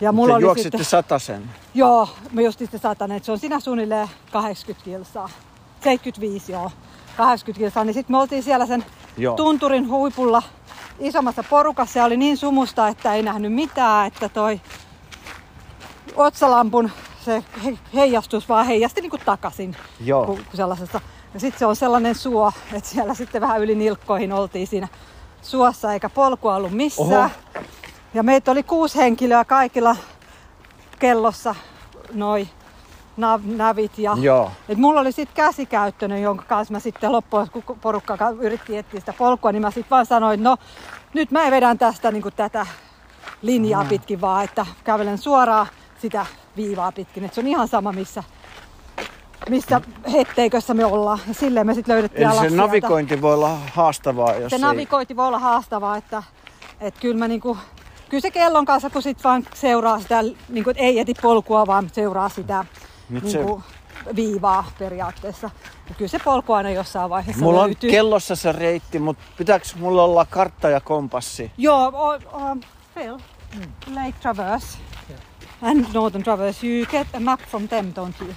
[0.01, 1.51] Ja mulla Te oli juoksitte sitten, satasen.
[1.75, 5.29] joo, me just sitten satanen, että se on siinä suunnilleen 80 kilsaa.
[5.81, 6.71] 75 joo,
[7.17, 7.85] 80 kilsaa.
[7.85, 8.85] Niin sitten me oltiin siellä sen
[9.17, 9.37] Joo.
[9.37, 10.43] tunturin huipulla
[10.99, 14.61] isommassa porukassa ja oli niin sumusta, että ei nähnyt mitään, että toi
[16.17, 16.91] otsalampun
[17.25, 20.27] se he- heijastus vaan heijasti niin kuin takaisin Joo.
[20.27, 21.01] Ku, ku sellaisessa.
[21.35, 24.89] Ja sitten se on sellainen suo, että siellä sitten vähän yli nilkkoihin oltiin siinä
[25.43, 27.09] suossa eikä polkua ollut missään.
[27.11, 27.31] Oho.
[28.15, 29.97] Ja meitä oli kuusi henkilöä kaikilla
[30.99, 31.55] kellossa
[32.13, 32.49] noi
[33.17, 33.99] nav, navit.
[33.99, 34.51] Ja, Joo.
[34.69, 39.01] et mulla oli sitten käsikäyttöinen, jonka kanssa mä sitten loppuun, kun porukka ka- yritti etsiä
[39.01, 40.57] sitä polkua, niin mä sitten vaan sanoin, no
[41.15, 42.67] nyt mä vedän tästä niin tätä
[43.43, 43.89] linjaa Mm.
[43.89, 45.67] pitkin vaan, että kävelen suoraan
[45.99, 46.27] sitä
[46.57, 47.25] viivaa pitkin.
[47.25, 48.23] Et se on ihan sama, missä,
[49.49, 49.81] missä
[50.13, 51.19] hetteikössä me ollaan.
[51.29, 52.57] Ja silleen me sitten löydettiin Eli se sieltä.
[52.57, 54.63] navigointi voi olla haastavaa, jos Se ei...
[54.63, 56.23] navigointi voi olla haastavaa, että,
[56.81, 57.59] että kyllä mä niinku,
[58.09, 61.91] kyllä se kellon kanssa, kun sit vaan seuraa sitä, niinku, että ei eti polkua, vaan
[61.93, 62.65] seuraa sitä
[63.11, 63.63] Nyt se- niinku,
[64.17, 65.51] viivaa periaatteessa.
[65.89, 67.91] Ja kyllä se polku aina jossain vaiheessa Mulla on löytyy.
[67.91, 71.53] kellossa se reitti, mutta pitääkö mulla olla kartta ja kompassi?
[71.59, 72.57] Joo, o, o,
[72.95, 73.19] Phil,
[73.95, 74.79] Lake Traverse
[75.65, 78.35] and Northern Traverse, you get a map from them, don't you?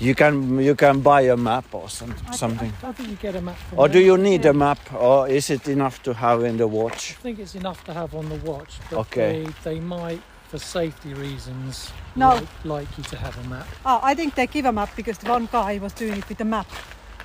[0.00, 2.72] You can you can buy a map or some, I- something.
[2.84, 5.28] I, I think you get a map from Or do you need a map or
[5.28, 7.16] is it enough to have in the watch?
[7.18, 9.44] I think it's enough to have on the watch, but Okay.
[9.64, 12.28] they, they might, for safety reasons, No.
[12.28, 13.66] like, like you to have a map.
[13.84, 16.40] Oh, I think they give a map because the one guy was doing it with
[16.40, 16.68] a map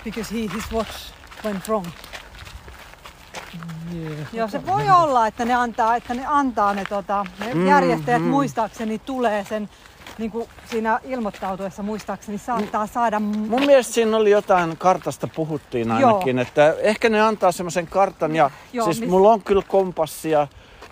[0.04, 1.12] because he, his watch
[1.44, 1.92] went wrong.
[3.96, 4.28] Yeah.
[4.34, 8.22] Joo, se voi olla, että ne antaa, että ne, antaa ne, tota, ne Mm, järjestäjät
[8.22, 8.28] mm.
[8.28, 9.70] muistaakseni tulee sen
[10.18, 13.20] niin kuin siinä ilmoittautuessa muistaakseni saattaa saada...
[13.20, 18.52] Mun mielestä siinä oli jotain kartasta puhuttiin ainakin, että ehkä ne antaa semmoisen kartan ja
[18.74, 20.48] Joo, siis mis- mulla on kyllä kompassia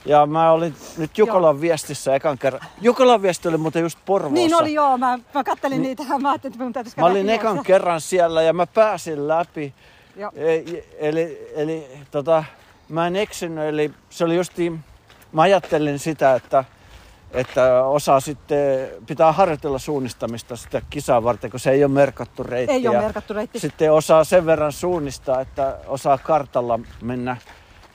[0.06, 2.62] ja mä olin nyt Jukolan viestissä ekan kerran.
[2.82, 4.34] Jukolan viesti oli muuten just Porvoossa.
[4.34, 7.30] Niin oli joo, mä, mä kattelin niitä ja mä ajattelin, että mun täytyisi Mä olin
[7.30, 9.74] ekan kerran siellä ja mä pääsin läpi.
[10.15, 10.32] Joo.
[10.36, 12.43] E- Eli, eli tota,
[12.89, 14.80] mä en eksynyt, eli se oli justiin,
[15.32, 16.63] mä ajattelin sitä, että
[17.34, 22.74] että osaa sitten, pitää harjoitella suunnistamista sitä kisaa varten, kun se ei ole merkattu reitti.
[22.74, 23.60] Ei ole merkattu reitti.
[23.60, 27.38] Sitten osaa sen verran suunnistaa, että osaa kartalla mennä,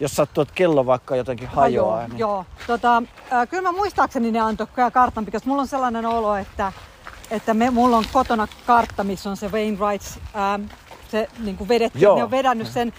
[0.01, 2.03] jos sattuu, että kello vaikka jotenkin hajoaa.
[2.03, 2.45] Joo, joo.
[2.67, 3.03] Tota,
[3.33, 6.73] äh, kyllä mä muistaakseni ne antoi kartan, koska mulla on sellainen olo, että,
[7.31, 10.63] että me, mulla on kotona kartta, missä on se Wainwrights, ähm,
[11.11, 12.17] se niin kuin vedetty, Joo.
[12.17, 12.93] ne on vedännyt sen,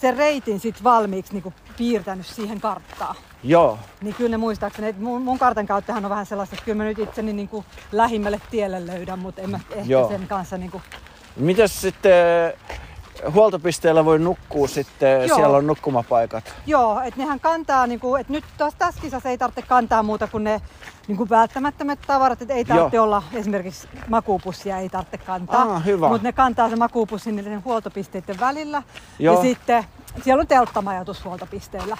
[0.00, 3.14] sen reitin sit valmiiksi niin kuin piirtänyt siihen karttaan.
[3.42, 6.76] Joo, Niin kyllä ne muistaakseni, että mun, mun kartan kauttahan on vähän sellaista, että kyllä
[6.76, 10.08] mä nyt itseni niin kuin lähimmälle tielle löydän, mutta en mä ehkä Joo.
[10.08, 10.82] sen kanssa niin kuin,
[11.36, 12.52] Mitäs sitten
[13.32, 15.36] huoltopisteellä voi nukkua sitten, Joo.
[15.36, 16.54] siellä on nukkumapaikat.
[16.66, 20.26] Joo, että nehän kantaa, niin kuin, että nyt taas tässä kisassa ei tarvitse kantaa muuta
[20.26, 20.60] kuin ne
[21.08, 23.04] niin kuin välttämättömät tavarat, että ei tarvitse Joo.
[23.04, 25.62] olla esimerkiksi makuupussia ei tarvitse kantaa.
[25.62, 26.08] Ah, hyvä.
[26.08, 28.82] Mutta ne kantaa se makuupussi niiden huoltopisteiden välillä.
[29.18, 29.34] Joo.
[29.34, 29.84] Ja sitten
[30.22, 31.96] siellä on telttamajoitus huoltopisteellä.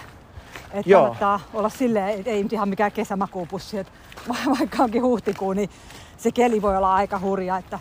[0.72, 1.00] Että Joo.
[1.00, 3.78] kannattaa olla silleen, että ei nyt ihan mikään kesämakuupussi.
[3.78, 3.92] Että
[4.58, 5.70] vaikka onkin huhtikuu, niin
[6.16, 7.56] se keli voi olla aika hurja.
[7.56, 7.78] Että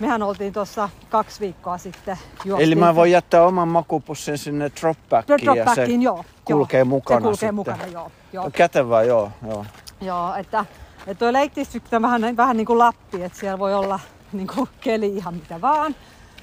[0.00, 2.18] mehän oltiin tuossa kaksi viikkoa sitten.
[2.40, 6.24] Eli juostiin mä se- voin jättää oman makupussin sinne dropbackiin ja se joo.
[6.44, 6.84] kulkee joo.
[6.84, 7.54] mukana Se kulkee sitten.
[7.54, 8.10] mukana, joo.
[8.32, 8.50] joo.
[8.52, 9.30] Kätevää, joo.
[9.48, 9.64] joo.
[10.00, 10.64] Joo, että,
[11.06, 14.00] että toi leikkidistrikt on vähän, vähän niin kuin Lappi, että siellä voi olla
[14.32, 15.94] niin kuin keli ihan mitä vaan.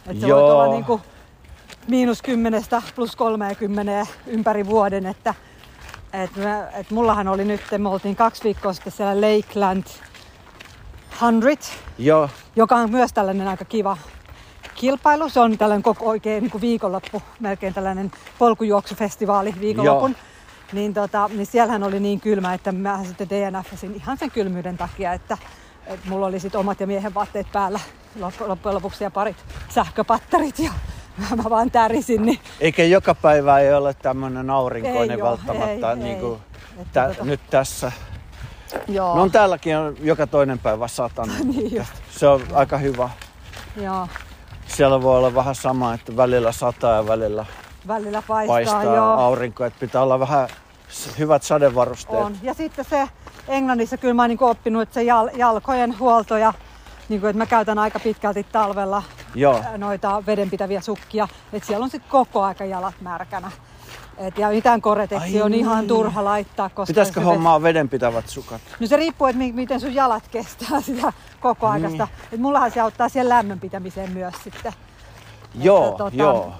[0.07, 0.41] Että se Joo.
[0.41, 1.01] voi olla niin kuin
[1.87, 5.33] miinus kymmenestä plus 30 ympäri vuoden, että
[6.13, 9.83] et me, et mullahan oli nyt, me oltiin kaksi viikkoa sitten siellä Lakeland
[11.19, 13.97] 100, Joo, joka on myös tällainen aika kiva
[14.75, 15.29] kilpailu.
[15.29, 20.15] Se on tällainen koko oikein niin kuin viikonloppu, melkein tällainen polkujuoksufestivaali viikonlopun.
[20.73, 25.13] Niin, tota, niin siellähän oli niin kylmä, että mä sitten DNFsin ihan sen kylmyyden takia,
[25.13, 25.37] että,
[25.87, 27.79] että mulla oli sitten omat ja miehen vaatteet päällä
[28.19, 29.37] loppu- loppujen lopuksi ja parit
[29.69, 30.71] sähköpatterit ja
[31.43, 32.25] mä vaan tärisin.
[32.25, 36.39] Niin eikä joka päivä ei ole tämmöinen aurinkoinen Ei välttämättä ei, niin kuin
[36.77, 36.85] ei.
[36.93, 37.91] Tä, tota- nyt tässä.
[38.87, 41.35] Joo, No on täälläkin on joka toinen päivä satanut.
[41.55, 43.09] niin just, Se on aika hyvä.
[43.81, 44.07] joo.
[44.67, 47.45] Siellä voi olla vähän sama, että välillä sataa ja välillä
[47.87, 49.05] Välillä paistaa, paistaa joo.
[49.05, 49.65] aurinko.
[49.65, 50.47] Että pitää olla vähän
[51.19, 52.23] hyvät sadevarusteet.
[52.23, 52.37] On.
[52.41, 53.09] Ja sitten se
[53.47, 56.53] Englannissa kyllä mä oon niinku oppinut, että se jal, jalkojen huolto ja
[57.09, 59.03] niinku, että mä käytän aika pitkälti talvella
[59.35, 61.27] Joo, noita vedenpitäviä sukkia.
[61.53, 63.51] Että siellä on sitten koko aika jalat märkänä.
[64.17, 65.87] Et ja mitään koreteksi on ihan niin.
[65.87, 68.61] turha laittaa, koska pitäisikö se hommaa vedenpitävät sukat?
[68.79, 71.73] No se riippuu, että mi- miten sun jalat kestää sitä koko.
[71.77, 72.01] Niin.
[72.31, 74.73] Et mullahan se auttaa siellä lämmön pitämiseen myös sitten.
[75.55, 76.53] Joo, Että, tota, joo.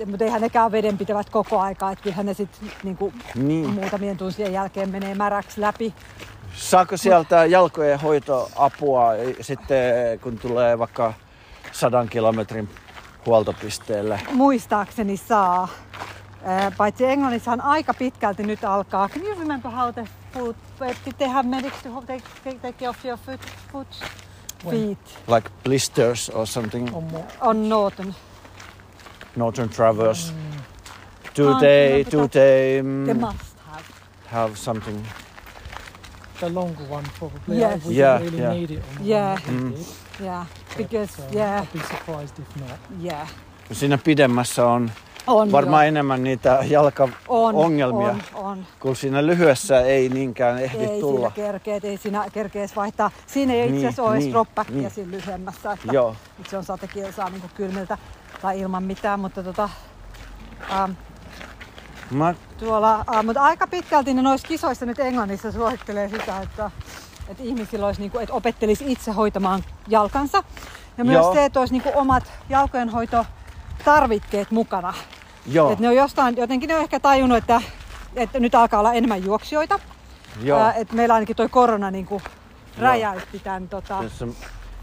[0.00, 3.70] Et, mutta eihän nekään vedenpitävät koko aikaa, että kyllähän ne sitten niinku, Niin.
[3.70, 5.94] muutamien tunsien jälkeen menee märäksi läpi.
[6.54, 9.08] Saako sieltä jalkojen hoitoapua
[9.40, 11.12] sitten, kun tulee vaikka
[11.72, 12.68] sadan kilometrin
[13.26, 14.20] huoltopisteelle?
[14.32, 15.68] Muistaakseni saa.
[16.76, 19.08] Paitsi Englannissahan aika pitkälti nyt alkaa.
[19.08, 20.56] Can you remember how the foot,
[21.04, 23.40] did they have medics to take, take, take off your foot,
[23.72, 23.88] foot
[24.70, 26.94] feet Like blisters or something?
[26.94, 27.04] On
[27.40, 28.14] on Norton?
[29.36, 30.32] Northern Traverse.
[31.36, 33.84] Do Can't they, do they mm, They must have.
[34.26, 35.06] have something?
[36.40, 37.58] The longer one probably.
[37.58, 37.84] Yes.
[37.84, 38.52] We Yeah, really yeah.
[38.54, 39.38] need it on Yeah.
[39.46, 39.74] Mm.
[40.20, 42.78] Yeah, but, because um, yeah, I'd be surprised if not.
[43.02, 43.28] yeah.
[43.72, 44.90] Siinä pidemmässä on
[45.26, 45.88] On varmaan joo.
[45.88, 48.66] enemmän niitä jalkaongelmia, on, on, on.
[48.80, 51.18] kun siinä lyhyessä ei niinkään ehdi Ei tulla.
[51.34, 53.10] siinä kerkeet, ei siinä kerkees vaihtaa.
[53.26, 54.90] Siinä ei itse Niin, asiassa ole niin, niin, dropbackia niin.
[54.90, 55.72] siinä lyhyemmässä.
[55.72, 57.98] Että, Joo, että se on satekilsaa niin kylmiltä
[58.42, 59.68] tai ilman mitään, mutta tota,
[60.72, 60.90] ähm,
[62.10, 66.70] mä, tuolla, äh, mutta aika pitkälti ne noissa kisoissa nyt Englannissa suosittelee sitä, että,
[67.28, 70.42] että ihmisillä olisi, niin kuin, että opettelisi itse hoitamaan jalkansa.
[70.98, 71.34] Ja myös Joo.
[71.34, 72.32] se, että olisi niin kuin omat
[73.78, 74.94] jalkojenhoitotarvikkeet mukana.
[75.46, 77.62] joo, Et ne on jostain, jotenkin ne on ehkä tajunnut, että,
[78.16, 79.80] että nyt alkaa olla enemmän juoksijoita.
[80.42, 80.60] joo.
[80.60, 82.22] Ää, et meillä ainakin toi korona niin kuin
[82.78, 84.34] räjäytti tämän tota, Tässä on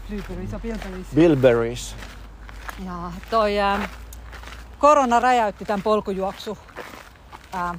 [0.08, 1.06] Blueberries ja Bilberries.
[1.14, 1.94] Bilberries.
[2.84, 3.88] Ja toi ää,
[4.78, 6.58] korona räjäytti tämän polkujuoksu,
[7.52, 7.74] ää,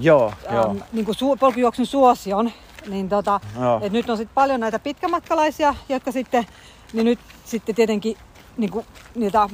[0.00, 0.70] Joo, joo.
[0.70, 2.52] äm, niin kuin su, polkujuoksun suosion.
[2.88, 3.80] Niin tota, Joo.
[3.82, 6.46] et nyt on sit paljon näitä pitkämatkalaisia, jotka sitten,
[6.92, 8.16] niin nyt sitten tietenkin
[8.56, 9.48] niin kuin, niitä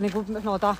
[0.00, 0.76] niin kuin, noita,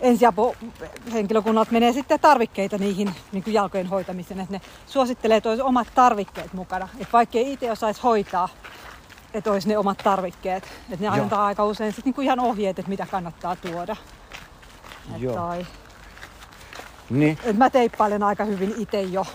[0.00, 4.40] ensiapuhenkilökunnalta menee sitten tarvikkeita niihin niin kuin jalkojen hoitamiseen.
[4.40, 6.88] Että ne suosittelee, että olisi omat tarvikkeet mukana.
[6.94, 8.48] Että vaikka ei itse osaisi hoitaa,
[9.34, 10.64] että olisi ne omat tarvikkeet.
[10.64, 11.24] Että ne Joo.
[11.24, 13.96] antaa aika usein sit niin kuin ihan ohjeet, että mitä kannattaa tuoda.
[15.16, 15.34] Et Joo.
[15.36, 15.66] toi,
[17.10, 19.26] Niin, et mä teippailen aika hyvin itse jo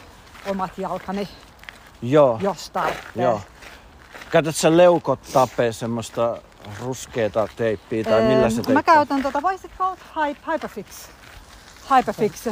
[0.49, 1.27] omat jalkani,
[2.01, 3.23] joo, jos tarvitsee.
[3.23, 3.41] joo.
[4.31, 6.37] Käytät sä leukot tapee semmoista
[6.81, 8.73] ruskeata teippiä tai millä se teippaa?
[8.73, 10.85] Mä käytän tota, voisit called Hy- Hyperfix.
[11.97, 12.47] Hyperfix.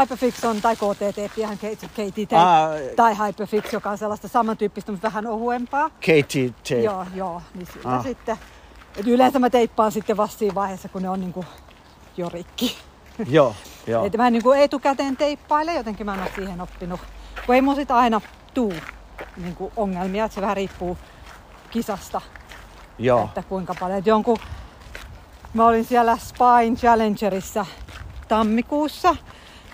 [0.00, 2.70] Hyperfix on, tai KTT, ihan KTT, Ah.
[2.96, 5.90] tai Hyperfix, joka on sellaista samantyyppistä, mutta vähän ohuempaa.
[5.90, 6.70] KTT.
[6.84, 7.42] Joo, joo.
[7.54, 8.02] Niin siitä Ah.
[8.02, 8.36] sitten,
[8.96, 11.44] et yleensä mä teippaan sitten vasta siinä vaiheessa, kun ne on niinku
[12.16, 12.78] jo rikki.
[13.28, 13.54] Joo,
[13.86, 14.04] joo.
[14.06, 17.00] Et mä en niinku etukäteen teippaile, jotenkin mä en ole siihen oppinut.
[17.46, 18.20] Kun ei mun sit aina
[18.54, 18.72] tuu
[19.36, 20.98] niinku ongelmia, että se vähän riippuu
[21.70, 22.20] kisasta,
[22.98, 23.24] joo.
[23.24, 23.98] että kuinka paljon.
[23.98, 24.38] Et jonkun,
[25.54, 27.66] mä olin siellä Spine Challengerissa
[28.28, 29.16] tammikuussa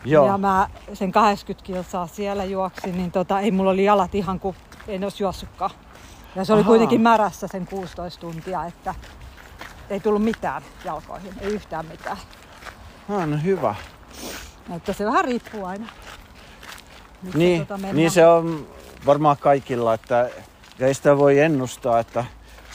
[0.04, 0.26] Joo.
[0.26, 4.56] ja mä sen 80 kilsaa siellä juoksin, niin tota, ei mulla oli jalat ihan kuin
[4.88, 5.70] en olisi juossutkaan.
[6.36, 6.70] Ja se oli Ahaa.
[6.70, 8.94] kuitenkin märässä sen 16 tuntia, että
[9.90, 12.16] ei tullut mitään jalkoihin, ei yhtään mitään.
[13.08, 13.74] Ah, no hyvä.
[14.76, 15.86] Että se vähän riippuu aina.
[17.34, 17.96] Niin, tota mennään.
[17.96, 18.66] niin se on
[19.06, 20.30] varmaan kaikilla, että
[20.80, 22.24] ei sitä voi ennustaa, että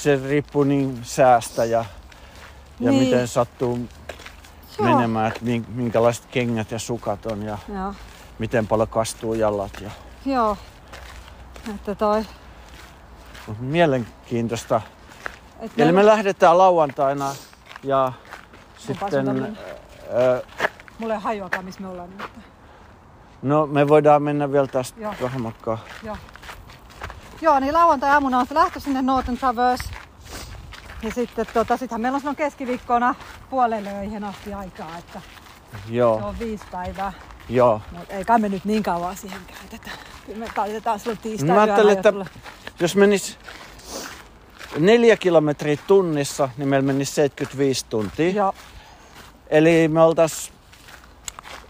[0.02, 1.86] se riippuu niin säästä ja,
[2.80, 3.04] ja Niin.
[3.04, 3.80] miten sattuu
[4.80, 4.88] Joo.
[4.96, 7.94] menemään, että min- minkälaiset kengät ja sukat on ja Joo,
[8.40, 9.72] miten paljon kastuu jalat.
[9.82, 9.92] Ja,
[10.26, 10.58] joo.
[11.76, 12.26] Että toi,
[13.60, 14.82] mielenkiintoista.
[15.60, 17.36] et Eli me lähdetään lauantaina
[17.84, 18.12] ja
[18.88, 19.10] Kuka sitten...
[19.26, 19.58] sinne meni?
[20.14, 20.44] Ö,
[21.00, 22.28] Mulla ei hajuakaan, missä me ollaan nyt.
[23.42, 25.14] no me voidaan mennä vielä tästä Joo.
[25.22, 25.78] vähän matkaa.
[26.04, 26.18] Joo.
[27.42, 29.84] Joo, niin lauantai-aamuna on se lähtö sinne Northern Traverse.
[31.04, 33.16] Ja sitten tota, sittenhän meillä on silloin keskiviikkona
[33.50, 35.22] puolelle öihin asti aikaa, että
[35.88, 37.14] se Joo, on viisi päivää.
[37.50, 37.82] joo.
[37.92, 39.92] Mutta ei kai me nyt niin kauan siihen käytetä.
[40.26, 42.14] Kyllä me käytetään silloin tiistai Mä ajattelin, että
[42.80, 43.38] jos menis
[44.78, 48.30] neljä kilometriä tunnissa, niin meillä menisi 75 tuntia.
[48.30, 48.54] Joo,
[49.48, 50.52] Eli me oltais,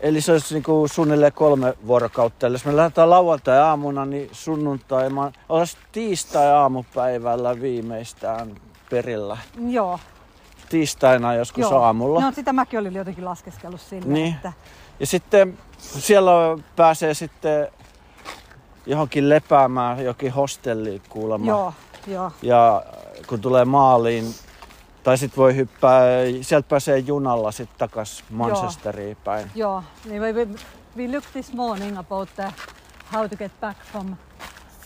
[0.02, 2.48] eli se olisi niinku suunnilleen kolme vuorokautta.
[2.48, 8.56] Eli jos me lähdetään lauantai-aamuna, niin sunnuntai, mä olisi tiistai-aamupäivällä viimeistään
[8.90, 9.38] perillä.
[9.70, 10.00] joo.
[10.70, 11.82] Tiistaina joskus joo.
[11.84, 12.22] aamulla.
[12.22, 14.34] No sitä mäkin olin jotenkin laskeskellut sille, Niin.
[14.36, 14.54] että
[15.00, 16.32] Ja sitten siellä
[16.76, 17.68] pääsee sitten
[18.86, 21.48] johonkin lepäämään, jokin hostelliin kuulemma.
[21.48, 21.74] joo,
[22.08, 22.32] joo.
[22.42, 22.84] Ja
[23.28, 24.26] kun tulee maaliin,
[25.04, 26.00] tai sitten voi hyppää,
[26.42, 29.52] sieltä pääsee junalla sitten takas Manchesteriin päin.
[29.56, 30.48] Joo, niin we, we,
[30.98, 32.52] we looked this morning about the,
[33.14, 34.16] how to get back from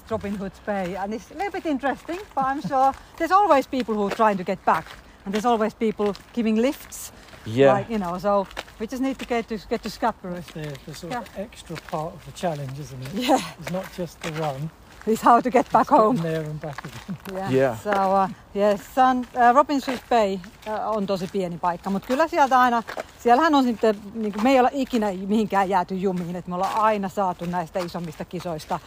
[0.09, 3.95] Robin Hood's Bay and it's a little bit interesting, but I'm sure there's always people
[3.95, 4.85] who are trying to get back
[5.25, 7.11] and there's always people giving lifts,
[7.45, 7.73] Yeah.
[7.77, 8.47] like, you know, so
[8.79, 10.41] we just need to get to, get to Scapero.
[10.53, 13.13] The, the sort of extra part of the challenge, isn't it?
[13.27, 14.69] Yeah, It's not just the run.
[15.07, 16.19] Is how to get back home.
[16.21, 17.17] there and back again.
[17.33, 17.53] Yeah.
[17.53, 17.79] Yeah.
[17.83, 22.59] So, uh, yes, Sun, uh, Robinson Bay uh, on tosi pieni paikka, mutta kyllä sieltä
[22.59, 22.83] aina,
[23.19, 27.09] siellähän on sitten, niin me ei olla ikinä mihinkään jääty jumiin, että me ollaan aina
[27.09, 28.79] saatu näistä isommista kisoista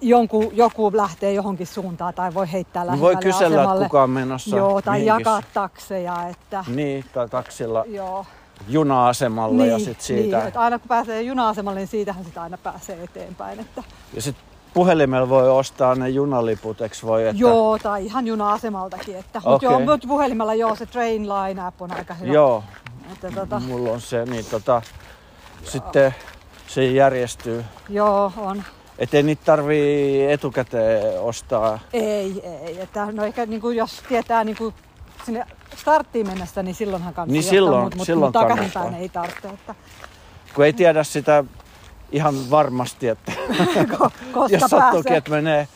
[0.00, 3.84] jonkun, joku lähtee johonkin suuntaan tai voi heittää Niin lähimmälle voi kysellä, että asemalle.
[3.84, 5.18] kuka on menossa Joo, tai mihinkin.
[5.18, 8.26] jakaa takseja, että Niin, tai taksilla joo.
[8.68, 10.36] juna-asemalle ja sitten siitä.
[10.38, 13.60] Niin, että aina kun pääsee juna-asemalle, niin siitähän sitä aina pääsee eteenpäin.
[13.60, 13.82] Että,
[14.14, 17.26] Ja sitten puhelimella voi ostaa ne junaliput, eks voi?
[17.28, 17.40] Että...
[17.42, 19.16] Joo, tai ihan juna-asemaltakin.
[19.16, 19.50] Että, Okei.
[19.52, 22.32] Mutta joo, mut puhelimella joo, se Trainline app on aika hyvä.
[22.32, 22.64] Joo,
[23.12, 24.82] Että, tota, mulla on se, niin tota,
[25.64, 26.14] sitten
[26.66, 27.64] se järjestyy.
[27.88, 28.62] joo, on.
[28.98, 31.78] Et ei niitä tarvii etukäteen ostaa.
[31.92, 32.80] Ei, ei.
[32.80, 34.74] Että, no ehkä niin kuin, jos tietää niin kuin
[35.24, 38.82] sinne starttiin mennessä, niin silloinhan kannattaa Niin silloin- mutta silloin mut takaisin kannattaa.
[38.82, 39.48] päin ei tarvitse.
[39.48, 39.74] Että,
[40.54, 41.44] Kun ei tiedä sitä
[42.12, 43.32] ihan varmasti, että
[44.32, 45.68] koska jos sattuukin, että menee,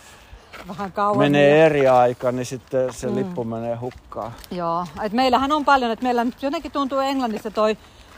[0.68, 1.33] vähän kauemmin.
[1.33, 3.14] menee eri aika, niin sitten se Mm.
[3.16, 4.33] lippu menee hukkaan.
[4.51, 7.77] Joo, et meillähän on paljon, että meillä nyt jotenkin tuntuu Englannissa toi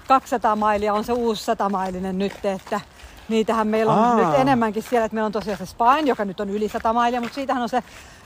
[0.08, 2.80] 200 mailia on se uusi 100 mailinen nyt, että
[3.28, 4.16] niitähän meillä on Aa.
[4.16, 7.20] nyt enemmänkin siellä, että meillä on tosiaan se Spine, joka nyt on yli 100 mailia,
[7.20, 7.82] mutta siitähän on se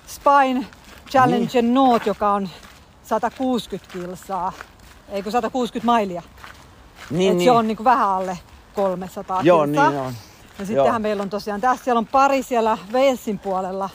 [0.07, 0.66] Spine
[1.11, 1.74] Challenge niin.
[1.74, 2.48] North, joka on
[3.02, 4.52] 160 kilsaa,
[5.09, 6.22] ei kun 160 mailia.
[7.11, 7.46] Niin, Et niin.
[7.46, 8.38] Se on niin kuin vähän alle
[8.74, 9.90] 300 Joo, kilsaa.
[9.90, 10.14] niin on.
[10.58, 10.98] Ja sittenhän Joo.
[10.98, 13.90] meillä on tosiaan, tässä siellä on pari siellä Walesin puolella.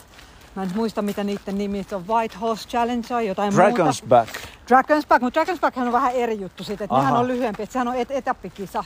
[0.54, 2.08] Mä en muista mitä niiden nimi on.
[2.08, 4.06] White Horse Challenge tai jotain Dragon's muuta.
[4.08, 4.34] Back.
[4.70, 7.20] Dragon's Back, mutta Dragon's Back on vähän eri juttu siitä, että nehän Aha.
[7.20, 8.84] on lyhyempi, että sehän on et- etappikisa.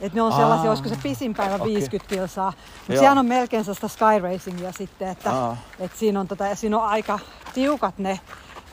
[0.00, 0.38] Että ne on Aa.
[0.38, 1.66] sellaisia, olisiko se pisin päivä Okei.
[1.74, 2.52] 50 kilsaa.
[2.78, 3.00] Mutta Joo.
[3.02, 6.84] sehän on melkein sellaista sky racingia sitten, että, että siinä, on tota, ja siinä on
[6.84, 7.18] aika
[7.54, 8.20] tiukat ne,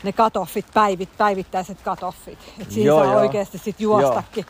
[0.03, 2.37] ne cut-offit, päivit, päivittäiset cut-offit.
[2.61, 3.21] Että siinä Joo, saa joo.
[3.21, 4.45] oikeasti sit juostakin.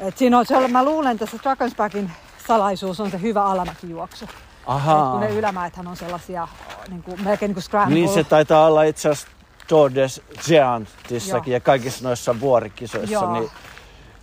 [0.00, 2.10] Et siinä on, se on, mä luulen, että se Dragon's Backin
[2.46, 4.24] salaisuus on se hyvä alamäkijuoksu.
[4.24, 4.30] Et
[4.66, 5.10] Ahaa.
[5.10, 6.48] kun ne ylämäethän on sellaisia
[6.88, 7.94] niin kuin, melkein niin kuin scramble.
[7.94, 9.28] Niin se taitaa olla itse asiassa
[9.68, 10.06] Tour de
[10.46, 11.56] Giantissakin Joo.
[11.56, 13.32] ja kaikissa noissa vuorikisoissa, Joo.
[13.32, 13.50] niin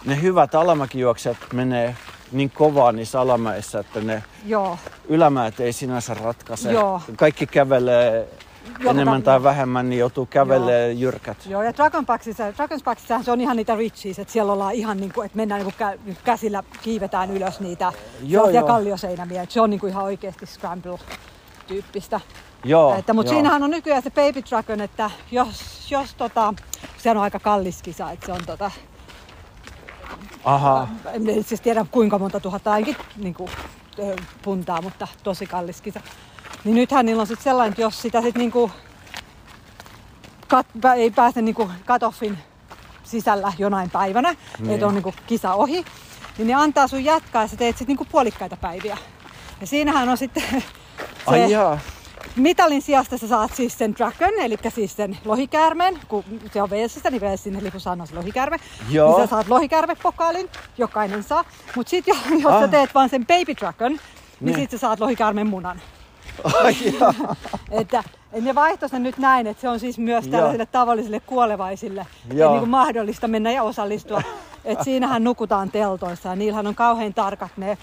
[0.06, 1.96] ne hyvät alamäkijuoksijat menee
[2.32, 6.72] niin kovaa niissä alamäissä, että ne Joo, ylämäät ei sinänsä ratkaise.
[6.72, 7.02] Joo.
[7.16, 8.28] Kaikki kävelee
[8.90, 11.38] enemmän ta- tai vähemmän, niin joutuu kävelemään jyrkät.
[11.46, 14.98] Joo, ja Dragon Packsissa, Dragon's Packsissa se on ihan niitä richies, että siellä ollaan ihan
[14.98, 18.68] niin kuin, että mennään niin kuin kä- käsillä kiivetään ylös niitä Joo, joo.
[18.68, 19.42] kallioseinämiä.
[19.42, 22.22] että Se on niin kuin ihan oikeasti scramble-tyyppistä.
[22.64, 23.36] Joo, että, mutta joo.
[23.36, 26.54] siinähän on nykyään se Baby Dragon, että jos, jos tota,
[26.98, 28.72] se on aika kallis kisa, että se on tota,
[30.44, 33.50] Aha, en siis tiedä kuinka monta tuhatta ainakin niin kuin,
[34.42, 36.00] puntaa, mutta tosi kallis kisa.
[36.64, 38.72] Niin nythän niillä on sitten sellainen, että jos sitä sitten niinku
[40.48, 40.68] kat,
[40.98, 42.36] ei pääse niinku cut-offin
[43.04, 44.74] sisällä jonain päivänä, Niin.
[44.74, 45.86] että on niinku kisa ohi,
[46.38, 48.98] niin ne antaa sun jatkaa ja sä teet sitten niinku puolikkaita päiviä.
[49.62, 50.64] Ja siinähän on sitten se
[51.26, 51.80] ai jaa.
[52.36, 56.24] mitalin sijasta sä saat siis sen dragon, eli siis sen lohikäärmeen, kun
[56.54, 58.58] se on Walesista, niin Walesin lipussa on se lohikäärme.
[58.90, 59.18] Joo.
[59.18, 61.46] Niin sä saat lohikäärmepokaalin, jokainen saa.
[61.76, 62.62] Mutta sitten jos Ah.
[62.62, 64.02] sä teet vaan sen baby dragon, niin,
[64.40, 64.46] Niin.
[64.46, 64.56] niin.
[64.60, 65.82] sit sä saat lohikäärmeen munan.
[66.64, 66.76] Ai.
[67.72, 72.08] Että et ne vaihto sen nyt näin, että se on siis myös tällaisille tavallisille kuolevaisille
[72.34, 72.52] Joo.
[72.52, 74.22] niin kuin mahdollista mennä ja osallistua.
[74.66, 77.78] Et siinähän nukutaan teltoissa ja niillähän on kauhean tarkat ne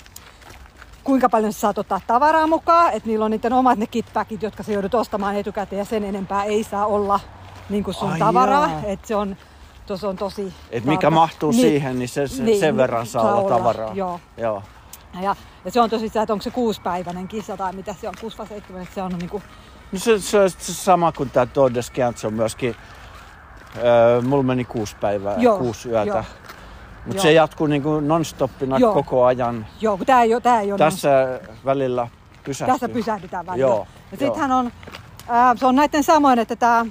[1.04, 4.62] kuinka paljon sä saat ottaa tavaraa mukaan, että niillä on niiden omat ne kitpackit, jotka
[4.62, 7.20] sä joudut ostamaan etukäteen ja sen enempää ei saa olla
[7.70, 8.68] niin kuin sun Ai tavaraa.
[8.68, 8.80] jaa.
[8.84, 9.36] Että se on,
[9.86, 13.56] tos on tosi Et mikä mahtuu siihen, niin se, se, Niin, sen verran saa, olla,
[13.58, 13.94] tavaraa.
[13.94, 14.20] joo.
[14.36, 14.62] joo.
[15.22, 18.14] Ja, ja se on tosi sitä, että onko se kuusipäiväinen kisa tai mitä se on,
[18.20, 19.42] kuusi vai se on niin kuin,
[19.92, 21.80] No se, se on se sama kuin tämä Tour de
[22.26, 22.76] on myöskin,
[23.76, 26.24] öö, mulla meni kuusi päivää, Joo, kuusi yötä.
[27.06, 28.94] Mutta se jatkuu niinku non-stoppina Joo.
[28.94, 29.66] koko ajan.
[29.80, 32.08] joo, kun tää ei ole, tää ei ole Tässä välillä
[32.44, 32.74] pysähtyy.
[32.74, 33.66] Tässä pysähdytään välillä.
[33.66, 34.72] Joo, ja sittenhän on,
[35.28, 36.86] ää, se on näiden samoin, että tämä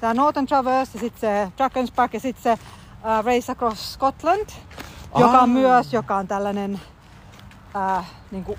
[0.00, 2.64] tää Northern Traverse ja sitten se Dragon's Back ja sitten se
[3.02, 4.46] ää, Race Across Scotland,
[5.18, 5.42] joka Aa.
[5.42, 6.80] on myös, joka on tällainen
[7.74, 8.58] ää, niinku,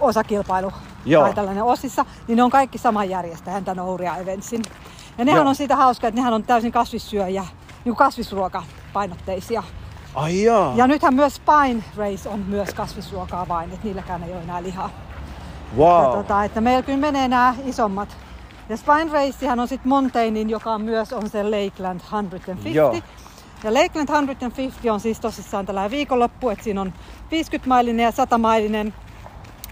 [0.00, 0.72] osakilpailu
[1.04, 1.22] Joo.
[1.22, 4.62] tai tällainen osissa, niin ne on kaikki saman järjestäjän tämän Ouria Eventsin.
[5.18, 5.48] Ja nehän Joo.
[5.48, 7.44] on siitä hauskaa, että nehän on täysin kasvissyöjä,
[7.84, 9.62] niin kasvisruokapainotteisia.
[10.14, 10.72] Ai jaa.
[10.76, 14.90] Ja nythän myös Spine Race on myös kasvisruokaa vain, että niilläkään ei ole enää lihaa.
[15.76, 16.04] wow.
[16.04, 18.16] Ja tota, että meillä kyllä menee nämä isommat.
[18.68, 22.68] Ja Spine Racehan on sitten Montaignin, joka on myös on se Lakeland 150.
[22.68, 22.96] Joo.
[23.64, 26.92] Ja Lakeland 150 on siis tosissaan tällainen viikonloppu, että siinä on
[27.30, 28.94] 50-mailinen ja 100-mailinen.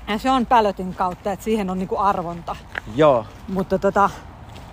[0.08, 2.56] Ja se on Pallotin kautta, että siihen on niinku arvonta.
[2.96, 3.26] Joo.
[3.48, 4.10] Mutta tota,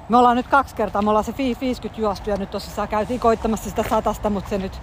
[0.09, 3.19] me ollaan nyt kaksi kertaa, me ollaan se fi- 50 juostu ja nyt tosissaan käytiin
[3.19, 4.81] koittamassa sitä satasta, mutta se nyt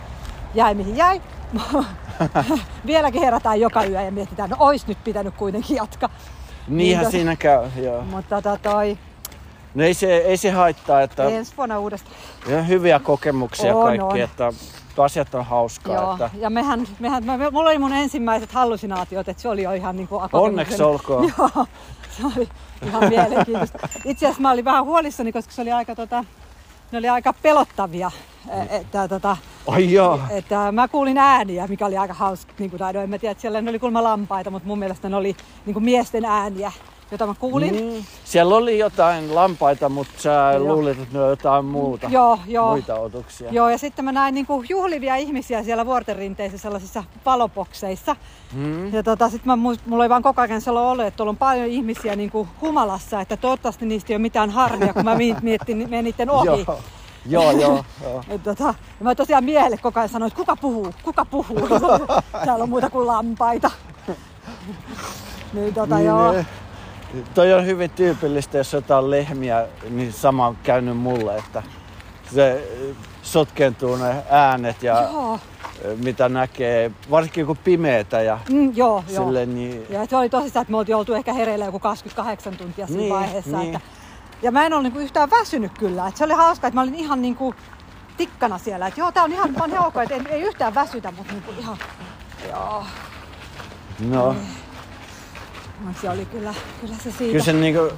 [0.55, 1.23] jäi mihin jäi.
[2.87, 6.09] Vieläkin herätään joka yö ja mietitään, no ois nyt pitänyt kuitenkin jatkaa.
[6.69, 8.03] Niinhän Niin, siinä käy, joo.
[8.03, 8.99] Mutta tota toi,
[9.77, 12.17] No ei se, ei se haittaa, että ensi vuonna uudestaan.
[12.49, 14.21] ihan hyviä kokemuksia On, kaikki, on.
[14.21, 14.53] että
[14.99, 15.95] asiat on hauskaa.
[15.95, 19.73] Joo, Että ja mehän, mehän, me, mulla oli mun ensimmäiset hallusinaatiot, että se oli jo
[19.73, 21.25] ihan niin kuin onneksi olkoon.
[21.39, 21.67] Joo,
[22.11, 22.49] se oli
[22.87, 23.89] ihan mielenkiintoista.
[24.05, 26.25] Itse asiassa mä olin vähän huolissani, koska se oli aika, tota,
[26.93, 28.11] ne oli aika pelottavia.
[28.51, 30.21] e- Että, tota, Ai joo.
[30.31, 32.53] että mä kuulin ääniä, mikä oli aika hauska.
[32.59, 35.09] Niin kuin, no, en mä tiedä, että siellä ne oli kuulemma lampaita, mutta mun mielestä
[35.09, 36.73] ne oli niin kuin miesten ääniä,
[37.11, 37.75] jota mä kuulin.
[37.85, 38.05] Mm.
[38.25, 40.75] Siellä oli jotain lampaita, mutta sä Joo.
[40.75, 42.09] luulit, että ne on jotain muuta.
[42.11, 42.71] Joo, joo.
[42.71, 43.51] Muita otuksia.
[43.53, 48.17] Joo, ja sitten mä näin niinku juhlivia ihmisiä siellä vuortenrinteissä sellaisissa valopokseissa.
[48.55, 48.93] Mm.
[48.93, 51.67] Ja tota, sit mä, mulla oli vaan koko ajan sellainen olo, että tuolla on paljon
[51.69, 56.05] ihmisiä niinku humalassa, että toivottavasti niistä ei ole mitään harmia, kun mä mi- miettin, menin
[56.05, 56.47] niiden ohi.
[56.67, 56.79] Joo.
[57.29, 58.23] Joo, joo, joo.
[58.45, 61.69] Tota, mä tosiaan miehelle koko ajan sanoin, että kuka puhuu, kuka puhuu.
[62.45, 63.71] Täällä on muuta kuin lampaita.
[65.53, 66.33] niin tota Niin, joo.
[66.33, 66.47] eh,
[67.35, 71.63] Toi on hyvin tyypillistä, jos jotain lehmiä, niin sama on käynyt mulle, että
[72.35, 75.39] se eh, sotkeentuu ne äänet ja Joo,
[75.85, 79.25] eh, mitä näkee, varsinkin kun pimeetä ja mm, joo, joo.
[79.25, 79.87] sille niin...
[79.91, 83.13] Ja se oli tosissaan, että me oltiin oltu ehkä hereillä joku 28 tuntia siinä Niin,
[83.15, 83.59] vaiheessa.
[83.59, 83.75] niin.
[83.75, 83.89] Että,
[84.43, 86.07] ja mä en ollut niinku yhtään väsynyt kyllä.
[86.09, 87.55] Et se oli hauska, että mä olin ihan niinku
[88.17, 88.87] tikkana siellä.
[88.87, 91.77] Että joo, tää on ihan, ihan ok, että ei, ei yhtään väsytä, mutta niinku ihan...
[92.51, 92.85] Joo,
[94.01, 94.37] No,
[95.81, 97.33] mut se oli kyllä, kyllä se siitä.
[97.33, 97.91] kyllä se niin, kuin,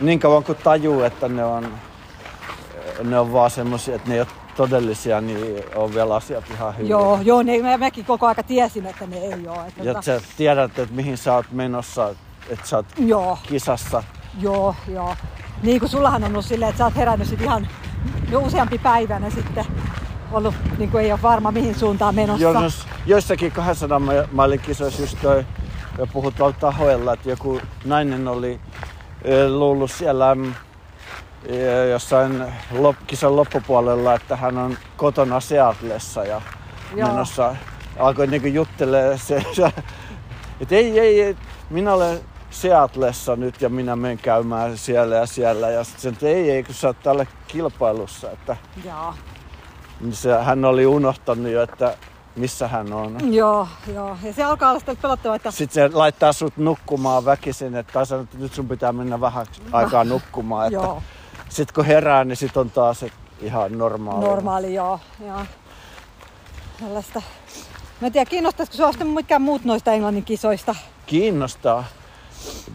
[0.00, 1.68] niin kauan kun tajuu, että ne on,
[3.02, 6.88] ne on vaan semmosia, että ne ei ole todellisia, niin on vielä asiat ihan hyvin.
[6.90, 9.66] Joo, joo ne, mä, mäkin koko aika tiesin, että ne ei ole.
[9.68, 12.14] Että, Ja tota, sä tiedät, että mihin sä oot menossa,
[12.48, 14.02] että sä oot joo, kisassa.
[14.40, 15.16] joo, joo.
[15.62, 17.68] Niin kuin sullahan on ollut silleen, että sä oot herännyt sit ihan
[18.30, 19.66] jo useampi päivänä sitten
[20.32, 22.42] ollut, niin kuin ei ole varma mihin suuntaan menossa.
[22.42, 22.68] Joo, no,
[23.06, 25.44] joissakin 200 ma- mailin kisoissa just toi,
[25.98, 28.60] ja puhutaan tahoilla, että joku nainen oli
[29.48, 30.54] luullut siellä mm,
[31.90, 36.42] jossain lop, kisan loppupuolella, että hän on kotona Seatlessa ja
[36.96, 37.08] Joo.
[37.08, 37.56] menossa
[37.98, 39.72] alkoi niinku juttelee se, se
[40.60, 41.36] että ei, ei, ei,
[41.70, 42.20] minä olen
[42.50, 45.70] Seatlessa nyt ja minä menen käymään siellä ja siellä.
[45.70, 48.30] Ja sitten että ei, ei, kun sä oot täällä kilpailussa.
[48.30, 49.14] Että, Joo.
[50.00, 51.96] niin se, hän oli unohtanut jo, että
[52.36, 53.34] missä hän on.
[53.34, 54.16] Joo, joo.
[54.22, 58.06] Ja se alkaa olla sitten pelottavaa, että Sitten se laittaa sut nukkumaan väkisin, että tai
[58.06, 60.66] sanoo, että nyt sun pitää mennä vähän aikaa nukkumaan.
[60.66, 61.02] Että joo,
[61.48, 64.24] sitten kun herää, niin sit on taas et ihan normaali.
[64.24, 65.00] normaali, joo.
[65.26, 65.40] joo.
[66.80, 67.22] Tällaista.
[68.00, 70.74] Mä en tiedä, kiinnostaisiko sua sitten mikään muut noista Englannin kisoista?
[71.06, 71.84] Kiinnostaa.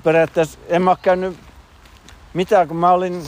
[0.04, 1.38] Periaatteessa en mä käynyt
[2.34, 3.24] mitään, kun mä olin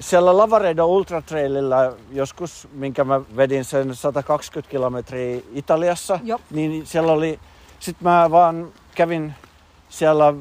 [0.00, 1.76] siellä Lavaredo Ultra Traililla
[2.12, 6.40] joskus, minkä mä vedin sen 120 kilometriä Italiassa, Joo.
[6.50, 7.38] niin siellä oli,
[7.80, 9.34] sit mä vaan kävin
[9.88, 10.34] siellä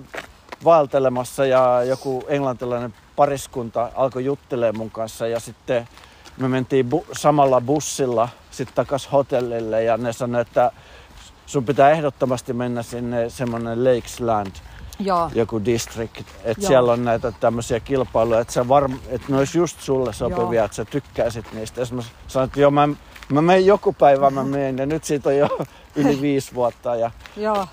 [0.64, 5.88] vaeltelemassa ja joku englantilainen pariskunta alkoi juttelemaan mun kanssa ja sitten
[6.38, 10.72] me mentiin bu- samalla bussilla sitten takas hotellille ja ne sanoi, että
[11.46, 14.52] sun pitää ehdottomasti mennä sinne semmonen Lakesland
[15.06, 15.30] Joo.
[15.36, 16.68] joku district, että Joo.
[16.68, 20.66] siellä on näitä tämmöisiä kilpailuja, että, sä varm, että ne olisi just sulle sopivia, Joo.
[20.66, 21.82] että sä tykkäisit niistä.
[21.82, 22.90] Ja mä sanoin, että joo, mä,
[23.30, 25.48] mä menen joku päivä, mä menen, ja nyt siitä on jo
[25.96, 27.68] yli viisi vuotta, ja, Joo.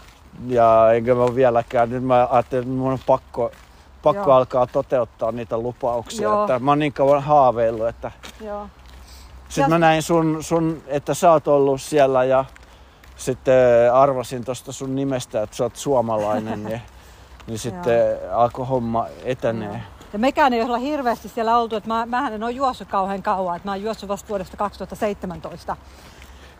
[0.48, 3.50] ja enkä mä vieläkään, nyt mä ajattelin, että mun on pakko,
[4.02, 4.36] pakko Joo.
[4.36, 6.42] alkaa toteuttaa niitä lupauksia, Joo.
[6.44, 8.10] että mä oon niin kauan haaveillut, että
[8.44, 8.66] Joo.
[9.48, 12.44] sitten Ja- mä näin sun, sun, että sä oot ollut siellä ja
[13.16, 16.82] sitten arvasin tuosta sun nimestä, että sä oot suomalainen, niin,
[17.50, 19.82] niin sitten alkoi homma etenee.
[20.12, 23.56] Ja mekään ei olla hirveästi siellä oltu, että mä, mähän en ole juossut kauhean kauan,
[23.56, 25.76] että mä oon juossut vasta vuodesta 2017.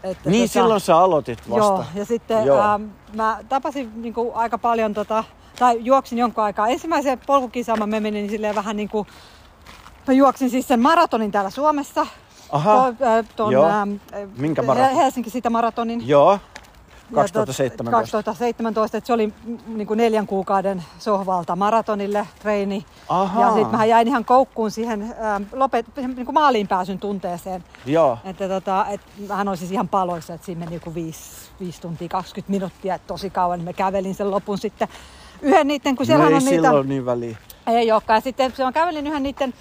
[0.05, 1.57] Että Niin, silloin sä aloitit vasta.
[1.64, 2.61] Joo, ja sitten Joo.
[2.61, 2.82] ähm,
[3.14, 5.24] mä tapasin niin kuin, aika paljon, tota,
[5.59, 6.68] tai juoksin jonkun aikaa.
[6.68, 9.07] Ensimmäiseen polkukisaan mä menin niin silleen vähän niin kuin,
[10.07, 12.07] mä juoksin siis sen maratonin täällä Suomessa.
[12.53, 13.66] Aha, To- äh, ton, Joo.
[13.68, 13.93] ähm,
[14.36, 14.97] Minkä maraton?
[14.97, 16.09] Helsinki sitä maratonin.
[16.09, 16.38] joo.
[17.11, 17.85] Ja 2017.
[17.85, 19.33] tot- 2017, että se oli
[19.67, 22.85] niin kuin neljän kuukauden sohvalta maratonille treeni.
[23.41, 27.65] Ja sitten mä jäin ihan koukkuun siihen ähm, lopet, niin kuin maaliin pääsyn tunteeseen.
[27.87, 28.19] Joo.
[28.25, 31.21] Että tota, et mähän oli siis ihan paloissa, että siinä meni joku 5,
[31.61, 33.59] 5 tuntia 20 minuuttia, että tosi kauan.
[33.59, 34.89] Niin mä kävelin sen lopun sitten
[35.43, 36.67] yhden niiden, kun siellä no ei on niitä...
[36.67, 37.37] silloin niin väliä.
[37.67, 38.17] Ei olekaan.
[38.17, 39.55] Ja sitten se on kävelin yhden niiden,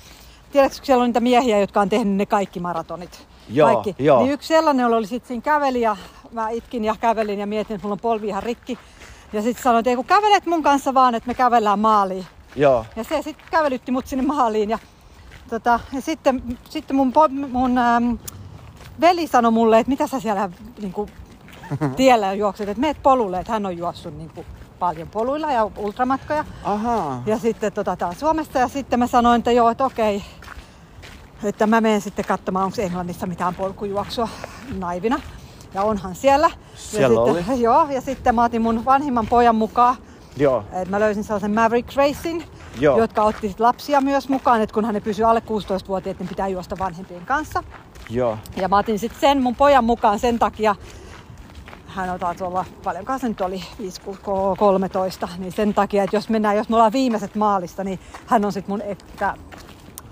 [0.51, 3.27] tiedätkö, siellä on niitä miehiä, jotka on tehnyt ne kaikki maratonit.
[3.49, 4.03] Joo, kaikki.
[4.03, 4.19] joo.
[4.19, 5.97] Niin yksi sellainen oli sitten siinä käveli ja
[6.31, 8.79] mä itkin ja kävelin ja mietin, että mulla on polvi ihan rikki.
[9.33, 12.25] Ja sitten sanoin, että ei kun kävelet mun kanssa vaan, että me kävellään maaliin.
[12.55, 12.85] Joo.
[12.95, 14.69] Ja se sitten kävelytti mut sinne maaliin.
[14.69, 14.79] Ja,
[15.49, 17.13] tota, ja sitten, sitten mun,
[17.51, 18.17] mun äm,
[19.01, 20.49] veli sanoi mulle, että mitä sä siellä
[20.81, 21.11] niin kuin,
[21.95, 24.45] tiellä juokset, että meet polulle, että hän on juossut niin kuin,
[24.79, 26.45] paljon poluilla ja ultramatkoja.
[26.63, 27.23] Ahaa.
[27.25, 30.23] Ja sitten tota, täällä Suomessa ja sitten mä sanoin, että joo, että okei,
[31.43, 34.29] että mä menen sitten katsomaan, onko Englannissa mitään polkujuoksua
[34.77, 35.19] naivina.
[35.73, 36.51] Ja onhan siellä.
[36.75, 39.95] Siellä ja sitten, Joo, ja sitten mä otin mun vanhimman pojan mukaan.
[40.37, 40.63] Joo.
[40.81, 42.41] Et mä löysin sellaisen Maverick Racing,
[42.79, 42.97] Joo.
[42.97, 46.75] jotka otti sit lapsia myös mukaan, että kunhan ne pysyy alle 16-vuotiaat, niin pitää juosta
[46.79, 47.63] vanhempien kanssa.
[48.09, 48.37] Joo.
[48.55, 50.75] Ja mä otin sitten sen mun pojan mukaan sen takia,
[51.87, 54.01] hän on taas olla, paljonkaan se nyt oli, 5,
[54.57, 58.53] 13, niin sen takia, että jos mennään, jos me ollaan viimeiset maalista, niin hän on
[58.53, 59.35] sitten mun että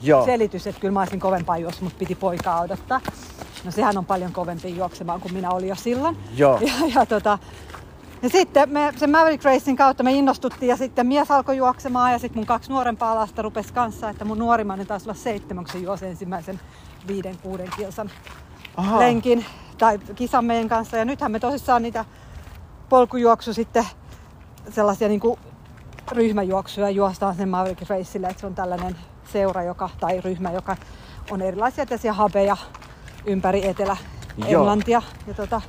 [0.02, 0.26] Joo.
[0.26, 3.02] selitys, että kyllä mä olisin kovempaa, jos mut piti poikaa odottaa.
[3.64, 6.18] No sehän on paljon kovempi juoksemaan kuin minä olin jo silloin.
[6.36, 6.60] Joo.
[6.68, 7.38] Ja, ja, tota,
[8.22, 12.20] ja sitten me sen Maverick Racing kautta me innostuttiin ja sitten mies alkoi juoksemaan ja
[12.20, 15.80] sitten mun kaksi nuorempaa lasta rupesi kanssa, että mun nuorimmainen taisi olla seitsemän, kun se
[15.80, 16.60] juosi ensimmäisen
[17.08, 18.12] viiden, kuuden kilsan
[18.78, 19.00] Aha.
[19.00, 19.46] lenkin
[19.78, 20.98] tai kisan meidän kanssa.
[20.98, 22.06] Ja nythän me tosissaan niitä
[22.90, 23.86] polkujuoksu sitten
[24.70, 25.40] sellaisia niin kuin
[26.12, 28.96] ryhmäjuoksuja juostaan sen Maverick Racelle, että se on tällainen
[29.34, 30.78] seura joka, tai ryhmä, joka
[31.32, 32.58] on erilaisia tällaisia habeja
[33.26, 35.02] ympäri Etelä-Englantia.
[35.28, 35.62] Ja tota,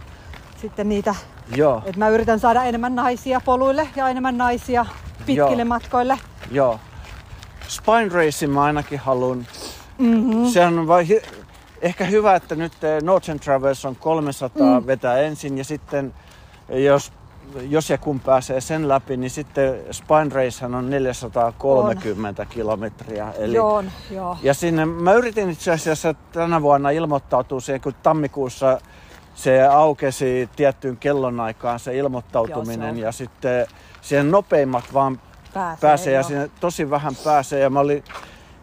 [0.60, 1.14] sitten niitä,
[1.56, 1.82] Joo.
[1.86, 4.86] että mä yritän saada enemmän naisia poluille ja enemmän naisia
[5.26, 5.64] pitkille Joo.
[5.64, 6.18] matkoille.
[6.50, 6.80] Joo.
[7.68, 9.46] Spine Racing mä ainakin haluan.
[9.98, 10.46] Mm-hmm.
[10.46, 11.06] Sehän on vai
[11.82, 14.86] ehkä hyvä, että nyt eh, Northern Travels on 300 mm.
[14.86, 16.14] vetää ensin ja sitten
[16.68, 17.12] eh, jos,
[17.68, 22.48] jos ja kun pääsee sen läpi, niin sitten Spine Racehan on 430 on.
[22.48, 23.32] kilometriä.
[23.38, 24.36] Eli Joo, joo.
[24.42, 28.80] Ja sinne, mä yritin itse asiassa tänä vuonna ilmoittautua siihen, kun tammikuussa
[29.34, 32.98] se aukesi tiettyyn kellonaikaan se ilmoittautuminen Joo, se on.
[32.98, 33.66] ja sitten
[34.00, 35.20] siihen nopeimmat vaan
[35.54, 38.04] Pääsee, pääsee ja sinne tosi vähän pääsee ja mä olin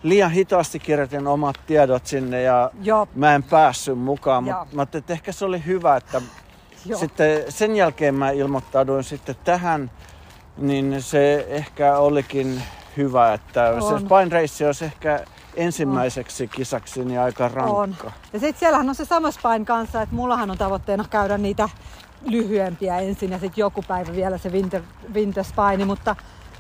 [0.03, 3.07] liian hitaasti kirjoitin omat tiedot sinne ja Joo.
[3.15, 6.21] mä en päässyt mukaan, mutta mä ajattelin, että ehkä se oli hyvä, että
[6.85, 6.99] Joo.
[6.99, 9.91] sitten sen jälkeen mä ilmoittauduin sitten tähän,
[10.57, 12.63] niin se ehkä olikin
[12.97, 13.81] hyvä, että On.
[13.99, 15.19] se Spine Race olisi ehkä
[15.55, 17.51] ensimmäiseksi kisaksi niin aika On.
[17.51, 18.11] rankka.
[18.33, 21.69] Ja sitten siellähän on se sama Spine kanssa, että mullahan on tavoitteena käydä niitä
[22.25, 24.81] lyhyempiä ensin ja sitten joku päivä vielä se winter,
[25.13, 26.15] winter spine, mutta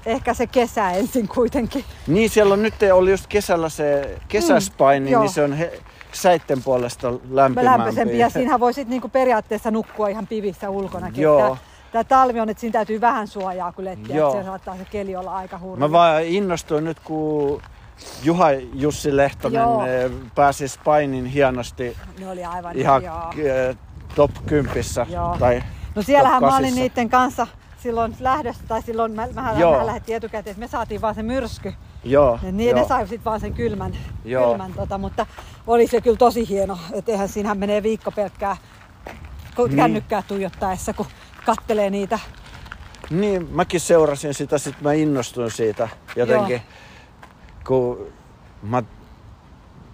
[0.05, 1.83] ehkä se kesä ensin kuitenkin.
[2.07, 5.21] Niin, siellä on nyt oli just kesällä se kesäspaini, Mm, joo.
[5.21, 5.79] niin se on he,
[6.11, 7.63] säitten puolesta lämpimämpi.
[7.65, 11.21] lämpöisempi ja siinähän voi sitten niinku periaatteessa nukkua ihan pivissä ulkonakin.
[11.21, 11.57] Joo.
[11.91, 14.29] Tämä talvi on, että siinä täytyy vähän suojaa lettiä, Joo.
[14.31, 15.79] että se saattaa se keli olla aika hurja.
[15.79, 17.61] Mä vaan innostuin nyt, kun
[18.23, 19.85] Juha Jussi Lehtonen Joo.
[19.85, 23.31] eh, pääsi Spainin hienosti Ne oli aivan ihan joo.
[23.37, 23.77] eh,
[24.15, 24.83] top 10.
[25.09, 25.35] Joo.
[25.39, 25.63] Tai
[25.95, 27.47] No siellähän mä olin niiden kanssa
[27.85, 29.71] silloin lähdössä, tai silloin mä, mähän, Joo.
[29.71, 31.73] mähän lähdettiin etukäteen, että me saatiin vaan se myrsky.
[32.03, 32.79] Joo, Ja niin joo.
[32.79, 33.93] ne sai sitten vaan sen kylmän,
[34.25, 34.49] Joo.
[34.49, 35.25] kylmän tota, mutta
[35.67, 38.57] oli se kyllä tosi hieno, että eihän siinähän menee viikko pelkkää
[39.55, 39.77] kun Niin.
[39.77, 41.05] kännykkää tuijottaessa, kun
[41.45, 42.19] kattelee niitä.
[43.09, 46.61] Niin, mäkin seurasin sitä, sit mä innostuin siitä jotenkin,
[47.67, 48.07] kun
[48.63, 48.83] mä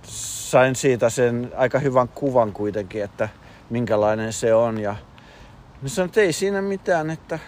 [0.04, 3.30] sain siitä sen aika hyvän kuvan kuitenkin, että
[3.70, 4.80] minkälainen se on.
[4.80, 4.96] Ja
[5.82, 7.40] mä sanoin, että ei siinä mitään, että,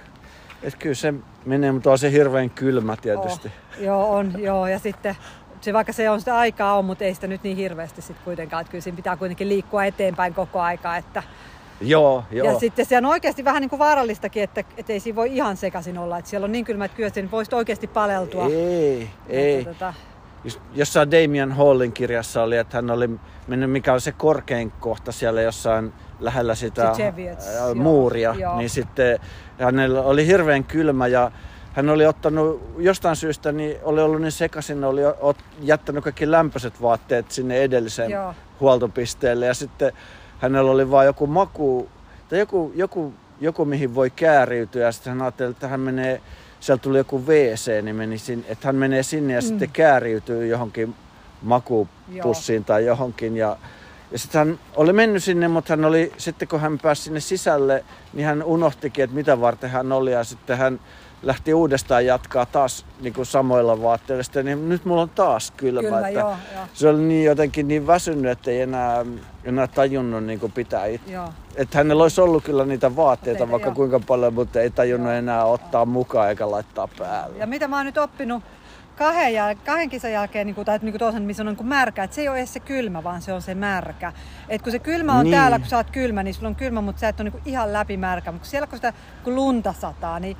[0.63, 1.13] että kyllä se
[1.45, 3.47] menee, mutta on se hirveän kylmä tietysti.
[3.47, 4.67] Oh, joo, on, joo.
[4.67, 5.15] Ja sitten
[5.61, 8.61] se, vaikka se on sitä aikaa on, mutta ei sitä nyt niin hirveästi sit kuitenkaan.
[8.61, 10.97] Että kyllä siinä pitää kuitenkin liikkua eteenpäin koko aika.
[10.97, 11.23] Että,
[11.81, 12.47] Joo, joo.
[12.47, 15.57] Ja sitten se on oikeasti vähän niin kuin vaarallistakin, että, että ei siinä voi ihan
[15.57, 16.17] sekaisin olla.
[16.17, 18.45] Että siellä on niin kylmät kyöt, että voisit oikeasti paleltua.
[18.45, 19.55] Ei, ei.
[19.55, 19.93] Että, tota,
[20.73, 23.09] Jossain Damian Hallin kirjassa oli, että hän oli
[23.47, 26.93] mennyt, mikä on se korkein kohta siellä jossain lähellä sitä
[27.75, 28.57] muuria, joo.
[28.57, 29.19] niin sitten
[29.59, 31.31] hänellä oli hirveän kylmä ja
[31.73, 35.01] hän oli ottanut jostain syystä, niin oli ollut niin sekaisin, oli
[35.61, 38.33] jättänyt kaikki lämpöiset vaatteet sinne edelliseen Joo.
[38.59, 39.93] huoltopisteelle ja sitten
[40.39, 41.89] hänellä oli vain joku maku
[42.29, 46.21] tai joku, joku, joku mihin voi kääriytyä ja sitten hän ajatteli, että hän menee,
[46.63, 49.47] sieltä tuli joku WC, niin meni sinne, että hän menee sinne ja mm.
[49.47, 50.95] sitten kääriytyy johonkin
[51.41, 53.57] makupussiin tai johonkin ja
[54.11, 57.85] ja sitten hän oli mennyt sinne, mutta hän oli, sitten kun hän pääsi sinne sisälle,
[58.13, 60.11] niin hän unohtikin, että mitä varten hän oli.
[60.11, 60.79] Ja sitten hän
[61.23, 64.23] lähti uudestaan jatkaa taas niin kuin samoilla vaatteilla.
[64.23, 65.81] Sitten, niin nyt mulla on taas kylmä.
[65.81, 66.63] Kylmä, että joo, joo.
[66.73, 69.05] Se oli niin jotenkin niin väsynyt, että ei enää,
[69.43, 71.07] enää tajunnut niin kuin pitää it.
[71.07, 71.29] joo.
[71.55, 73.03] Että hänellä olisi ollut kyllä niitä vaatteita
[73.39, 73.75] Vaatteita, vaikka joo.
[73.75, 75.17] kuinka paljon, mutta ei tajunnut Joo.
[75.17, 77.37] enää ottaa mukaan eikä laittaa päälle.
[77.37, 78.43] Ja mitä mä oon nyt oppinut
[78.95, 82.03] kahden, jäl- kahden kisan jälkeen, niin kuin, tai niin toisen, missä on niin kuin märkä,
[82.03, 84.13] että se ei ole edes se kylmä, vaan se on se märkä.
[84.49, 85.31] Et kun se kylmä on Niin.
[85.35, 87.73] täällä, kun sä oot kylmä, niin sulla on kylmä, mutta sä et ole niin ihan
[87.73, 88.31] läpimärkä.
[88.31, 88.93] Mutta siellä kun sitä
[89.23, 90.37] kun lunta sataa, niin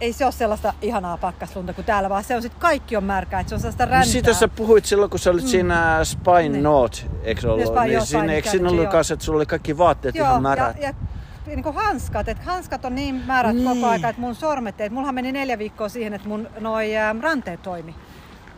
[0.00, 3.40] ei se ole sellaista ihanaa pakkaslunta kuin täällä, vaan se on sitten kaikki on märkää,
[3.40, 4.12] että se on sellaista No räntää.
[4.12, 5.48] Siitä sä puhuit silloin, kun sä olit mm.
[5.48, 6.64] siinä Spine Niin.
[7.22, 7.66] Eikö ollut?
[7.66, 10.42] Spine- niin joo, siinä, eikö siinä ollut kanssa, että sulla oli kaikki vaatteet Joo, ihan
[10.42, 10.76] märät?
[10.76, 10.94] ja, ja
[11.46, 13.68] niin kuin hanskat, että hanskat on niin märät Niin.
[13.68, 17.14] koko aika, että mun sormet, että mullahan meni neljä viikkoa siihen, että mun noi ä,
[17.20, 17.94] ranteet toimi.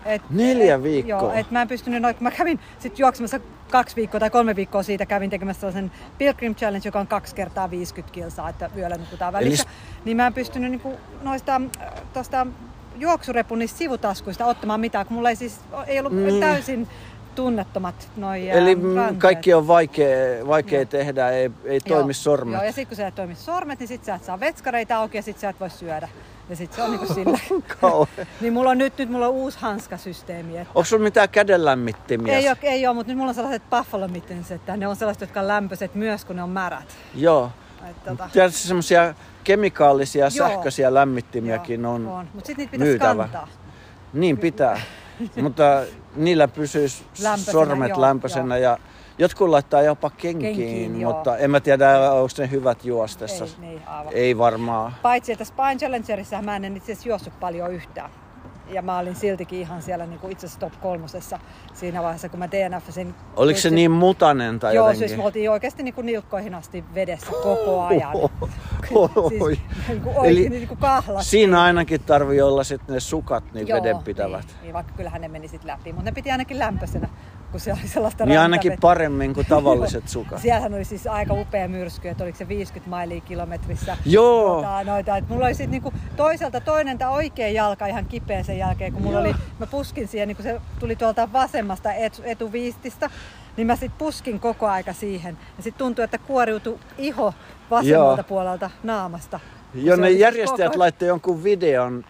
[0.05, 1.19] Et, Neljä et, viikkoa?
[1.19, 4.57] Joo, että mä en pystynyt noin, kun mä kävin sit juoksemassa kaksi viikkoa tai kolme
[4.57, 8.97] viikkoa siitä kävin tekemässä sellaisen Pilgrim Challenge, joka on kaksi kertaa 50 kilsaa, että yöllä
[8.97, 9.65] nukutaan välissä.
[9.69, 10.93] Eli Niin mä en pystynyt niinku
[11.23, 12.47] noista äh, tosta
[12.97, 16.41] juoksurepun niistä sivutaskuista ottamaan mitään, kun mulla ei siis ei ollut Niin.
[16.41, 16.89] täysin
[17.35, 19.19] tunnettomat noi ä, Eli mm, ranteet.
[19.21, 20.85] kaikki on vaikea, vaikea Joo.
[20.85, 22.55] tehdä, ei, ei toimi sormet.
[22.55, 25.17] Joo, ja sitten kun sä et toimi sormet, niin sit sä et saa vetskareita auki
[25.19, 26.09] ja sit sä et voi syödä.
[26.49, 27.39] Ja sit se on niinku sillä.
[28.41, 30.59] Niin mulla on nyt, nyt mulla on uusi hanskasysteemi.
[30.59, 32.37] Että Onko sulla mitään kädenlämmittimiä?
[32.37, 35.21] ei, ole, ei ole, mutta nyt mulla on sellaiset buffalo mittens, että ne on sellaiset,
[35.21, 36.97] jotka on lämpöiset myös, kun ne on märät.
[37.15, 37.51] Joo.
[37.91, 40.49] Et, tota, Tiedätkö semmoisia kemikaalisia Joo.
[40.49, 42.29] sähköisiä lämmittimiäkin joo, on, on.
[42.35, 43.23] Mutta sitten niitä pitäisi myytävä.
[43.23, 43.49] kantaa.
[44.13, 44.81] Niin pitää.
[45.43, 45.83] Mutta
[46.17, 48.79] niillä Lämpöisenä, sormet joo, lämpöisenä ja
[49.19, 51.13] jotkut laittaa jopa kenkiin, Kenkiin, joo.
[51.13, 53.45] mutta en mä tiedä, onko ne hyvät juostessa.
[53.45, 54.13] Ei, niin, aivan.
[54.13, 54.95] Ei varmaan.
[55.03, 58.11] Paitsi, että Spine Challengerissa mä en itse asiassa juossut paljon yhtään.
[58.69, 61.39] Ja mä olin siltikin ihan siellä niin kuin itse asiassa top kolmosessa
[61.75, 63.15] siinä vaiheessa, kun mä DNFsin.
[63.37, 65.09] Oliko se niin mutanen tai Joo, jotenkin?
[65.09, 68.15] siis me oltiin oikeasti niin kuin nilkkoihin asti vedessä koko ajan.
[68.95, 69.55] Oi.
[69.57, 70.79] siis, niin kuin Eli niin kuin.
[71.21, 74.47] Siinä ainakin tarvii olla sitten ne sukat niin vedenpitävät.
[74.47, 77.09] Niin, niin, vaikka kyllähän ne meni sitten läpi, mutta ne piti ainakin lämpöisenä,
[77.51, 78.83] kun se oli sellaista Niin ainakin rantavettä.
[78.83, 80.41] paremmin kuin tavalliset sukat.
[80.43, 83.97] Siellähän oli siis aika upea myrsky, että oliko se 50 mailia kilometrissä.
[84.07, 84.55] Joo.
[84.63, 88.59] Noita, noita, että mulla oli sitten niinku toiselta toinen tämä oikea jalka ihan kipeä sen
[88.59, 89.29] jälkeen, kun mulla Joo.
[89.29, 93.11] oli, mä puskin siihen, niin kun se tuli tuolta vasemmasta et, etuviististä,
[93.57, 95.39] niin mä sitten puskin koko aika siihen.
[95.57, 97.35] Ja sitten tuntui, että kuoriutui iho
[97.71, 98.29] vasemmalta Joo.
[98.29, 99.41] puolelta naamasta.
[99.75, 102.05] Jo Se ne oli siis järjestäjät koko- laittoi jonkun videon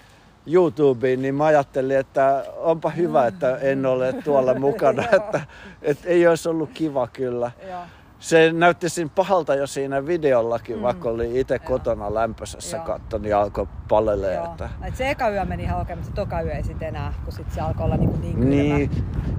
[0.52, 5.04] YouTubeen, niin mä ajattelin, että onpa hyvä, että en ole tuolla mukana.
[5.16, 5.40] Että,
[5.82, 7.50] että ei olisi ollut kiva kyllä.
[7.68, 7.80] Joo.
[8.18, 10.82] Se näytti siinä pahalta jo siinä videollakin, mm.
[10.82, 14.34] vaikka oli itse kotona lämpöisessä katton ja alkoi palelee.
[14.34, 14.44] Joo.
[14.44, 14.70] Että...
[14.84, 17.52] Et se eka yö meni ihan oikein, mutta toka yö ei sitten enää, kun sit
[17.52, 18.50] se alkoi olla niin, niin.
[18.50, 18.90] Niin,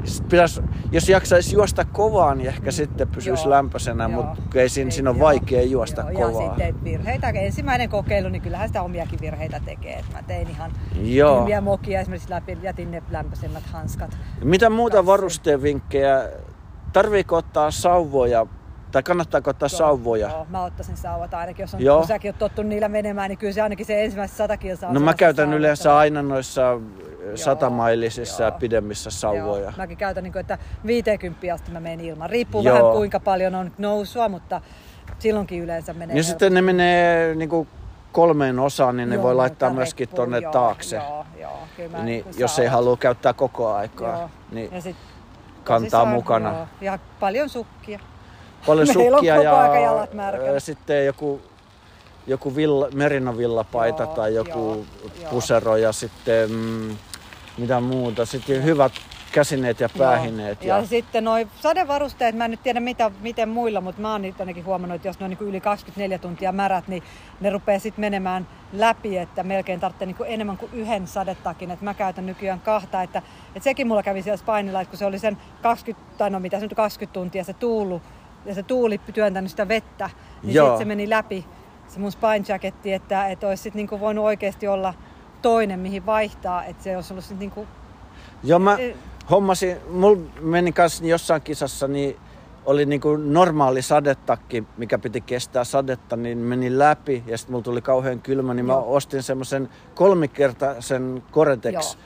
[0.03, 0.61] Sit pitäis,
[0.91, 3.49] jos jaksaisi juosta kovaa, niin ehkä sitten pysyisi Joo.
[3.49, 4.11] lämpöisenä, Joo.
[4.11, 6.43] mutta ei siinä, siinä on joo, vaikea juosta joo, kovaa.
[6.43, 9.93] Ja sitten virheitä, ensimmäinen kokeilu, niin kyllähän sitä omiakin virheitä tekee.
[9.93, 10.71] Et mä tein ihan
[11.01, 11.37] Joo.
[11.37, 14.17] kylmiä mokia, esimerkiksi läpi, jätin ne lämpöisemmät hanskat.
[14.43, 15.07] Mitä muuta Kassi.
[15.07, 16.29] varustevinkkejä?
[16.93, 18.47] Tarviiko ottaa sauvoja
[18.91, 20.29] tai kannattaako ottaa sauvoja?
[20.29, 21.97] Joo, mä ottaisin sauvat ainakin, jos on, Joo.
[21.97, 24.99] kun säkin oot tottunut niillä menemään, niin kyllä se ainakin se ensimmäiset sata kilsaa No
[24.99, 26.01] mä käytän yleensä sauvattavaa.
[26.01, 26.79] aina noissa
[27.35, 28.59] satamailisissa ja joo.
[28.59, 29.63] pidemmissä sauvoja.
[29.63, 32.29] Joo, mäkin käytän, niin kuin, että 50 asti mä menen ilman.
[32.29, 32.75] Riippuu Joo.
[32.79, 34.61] vähän kuinka paljon on nousua, mutta
[35.19, 37.67] silloinkin yleensä menee Niin sitten ne menee niinku
[38.11, 40.95] kolmeen osaan, niin ne Joo, voi laittaa myöskin reppuun, tonne joo, taakse.
[40.95, 44.29] Joo, joo, kyllä mä, niin kun jos ei sauvat- halua käyttää koko aikaa, Joo.
[44.51, 44.95] niin Ja sit
[45.63, 46.49] kantaa mukana.
[46.53, 46.67] Joo.
[46.81, 47.99] Ja paljon sukkia.
[48.65, 49.35] Paljon sukkia
[50.53, 51.41] ja sitten joku,
[52.27, 54.85] joku villa, merinovillapaita Joo, tai joku joo,
[55.21, 55.31] joo.
[55.31, 56.97] pusero ja sitten mm,
[57.57, 58.25] mitä muuta.
[58.25, 58.91] Sitten hyvät
[59.31, 60.63] käsineet ja päähineet.
[60.63, 60.77] Joo.
[60.77, 64.21] Ja, Ja, sitten noi sadevarusteet, mä en nyt tiedä mitä, miten muilla, mutta mä oon
[64.21, 67.03] niitä ainakin huomannut, että jos ne on niin yli 24 tuntia märät, niin
[67.41, 71.71] ne rupeaa sitten menemään läpi, että melkein tarvitsee niin enemmän kuin yhden sadetakin.
[71.71, 73.21] Et mä käytän nykyään kahta, että,
[73.55, 76.59] että sekin mulla kävi siellä Spainilla, että kun se oli sen 20, tai no mitä
[76.59, 78.01] se nyt 20 tuntia se tuulu,
[78.45, 80.09] ja se tuuli työntänyt sitä vettä,
[80.43, 81.45] niin sitten se meni läpi
[81.87, 84.93] se mun spine jacketti, että, että olisi sit niinku voinut oikeasti olla
[85.41, 87.67] toinen, mihin vaihtaa, että se olisi ollut sit niinku
[88.43, 88.95] Joo, mä Eh.
[89.31, 92.15] hommasin, mulla meni kanssa jossain kisassa, niin
[92.65, 97.81] oli niinku normaali sadetakki, mikä piti kestää sadetta, niin meni läpi ja sitten mulla tuli
[97.81, 98.95] kauhean kylmä, niin mä Joo.
[98.95, 101.97] ostin semmoisen kolmikertaisen Gore-Tex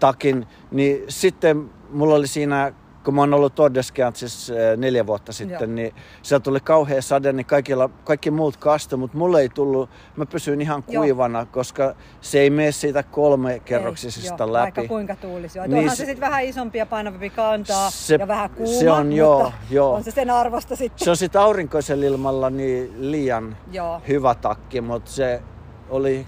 [0.00, 2.72] takin, niin sitten mulla oli siinä,
[3.04, 5.74] kun mä oon ollut Tordeskeantsissa siis neljä vuotta sitten, Joo.
[5.74, 10.26] niin sieltä tuli kauhea sade, niin kaikilla, kaikki muut kastui, mutta mulle ei tullut, mä
[10.26, 11.02] pysyin ihan Joo.
[11.02, 14.62] kuivana, koska se ei mene siitä kolme kerroksisesta joo, läpi.
[14.62, 15.58] Vaikka kuinka tuulisi.
[15.58, 18.80] Niin Niin onhan se, se- sitten vähän isompi ja painavampi kantaa Se- ja vähän kuuma,
[18.80, 19.94] se on, mutta joo, joo.
[19.94, 21.04] on se sen arvosta sitten.
[21.04, 24.00] Se on sitten aurinkoisella ilmalla niin liian Joo.
[24.08, 25.42] hyvä takki, mutta se
[25.90, 26.26] oli,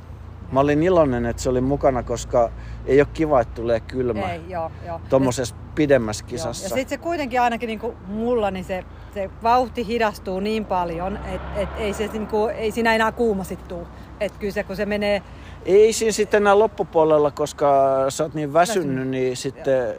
[0.52, 2.50] mä olin iloinen, että se oli mukana, koska
[2.86, 5.00] ei ole kiva, että tulee kylmä Ei, joo, joo.
[5.08, 6.28] tuommoisessa pidemmässä Joo.
[6.28, 6.64] kisassa.
[6.64, 8.84] Ja sitten se kuitenkin ainakin niin kuin mulla, niin se,
[9.14, 13.44] se vauhti hidastuu niin paljon, että et ei, se, niin kuin, ei siinä enää kuuma
[13.44, 13.86] sit tuu.
[14.20, 15.22] Että kyllä se, kun se menee,
[15.64, 17.66] Ei siinä sitten enää loppupuolella, koska
[18.08, 19.08] sä oot niin väsynyt, Väsynyt.
[19.08, 19.94] niin sitten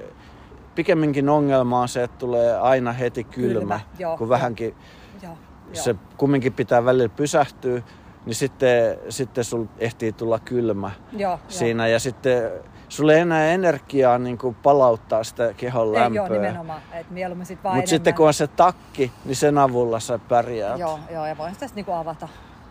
[0.75, 4.29] pikemminkin ongelma on se, että tulee aina heti kylmä, Kylmä, joo, kun joo.
[4.29, 4.75] vähänkin
[5.23, 5.33] joo,
[5.73, 5.99] se joo.
[6.17, 7.81] kumminkin pitää välillä pysähtyä,
[8.25, 12.51] niin sitten, sitten sul ehtii tulla kylmä Joo, siinä ja sitten
[12.97, 16.37] sulla ei enää energiaa niin kuin palauttaa sitä kehon Ei, joo, lämpöä.
[16.37, 16.81] nimenomaan.
[16.91, 20.79] Että mieluummin sit vaan Mutta sitten kun on se takki, niin sen avulla sä pärjäät.
[20.79, 22.27] Joo, joo, ja voin sitä sitten niinku avata.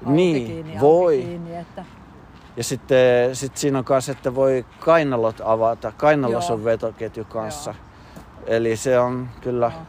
[0.06, 1.22] Niin, auki kiinni, voi.
[1.22, 1.84] Kiinni, että...
[2.56, 5.92] Ja sitten sit siinä on myös, että voi kainalot avata.
[5.96, 6.58] Kainalossa Joo.
[6.58, 7.74] on vetoketju kanssa.
[8.46, 9.72] Eli se on kyllä...
[9.74, 9.82] Joo.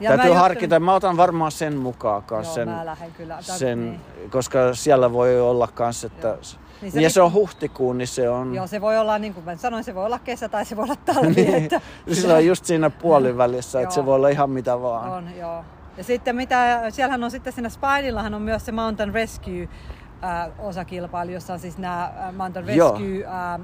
[0.00, 2.54] Ja Täytyy mä harkita, mä otan varmaan sen mukaan Joo, kanssa.
[2.54, 3.36] Sen, mä lähden kyllä.
[3.40, 4.30] Sen, niin.
[4.30, 6.28] koska siellä voi olla kans, että...
[6.28, 6.38] Joo.
[6.82, 8.54] Niin se se ja se on huhtikuun, niin se on...
[8.54, 10.84] Joo, se voi olla, niin kuin mä sanoin, se voi olla kesä tai se voi
[10.84, 11.34] olla talvi.
[11.34, 11.80] niin, että...
[12.12, 15.10] sillä on just siinä puolivälissä, että se voi olla ihan mitä vaan.
[15.10, 15.64] On, joo.
[15.96, 19.68] Ja sitten mitä, siellähän on sitten siinä Spinellahan on myös se Mountain Rescue
[20.24, 22.66] äh, osakilpailu, jossa on siis nämä äh, Mountain.
[22.66, 23.60] Rescue äh,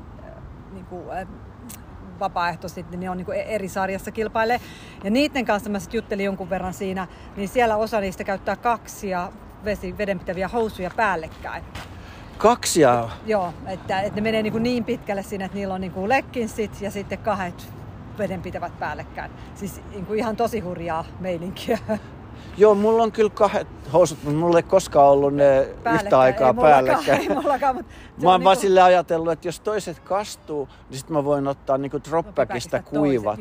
[0.72, 1.26] niin kuin, äh,
[2.20, 4.60] vapaaehtoiset, niin ne on niin kuin eri sarjassa kilpailee.
[5.04, 7.06] Ja niiden kanssa mä sitten juttelin jonkun verran siinä,
[7.36, 9.32] niin siellä osa niistä käyttää kaksia
[9.64, 11.64] vesi, vedenpitäviä housuja päällekkäin.
[12.39, 13.09] Kaksi ja...
[13.26, 16.09] Joo, että, että ne menee niin, kuin niin pitkälle siinä, että niillä on niin kuin
[16.09, 17.72] legginsit ja sitten kahdet
[18.18, 19.30] vedenpitävät päällekkäin.
[19.55, 21.78] Siis niin kuin ihan tosi hurjaa meininkiä.
[22.57, 27.20] Joo, mulla on kyllä kahdet housut, mutta mulla ei koskaan ollut ne yhtä aikaa päällekkäin.
[27.20, 30.68] Ei mullakaan, mutta se Mä oon on vaan niinku- sille ajatellut, että jos toiset kastuu,
[30.91, 33.41] niin sit mä voin ottaa niinku dropbackista Dropbackista kuivat.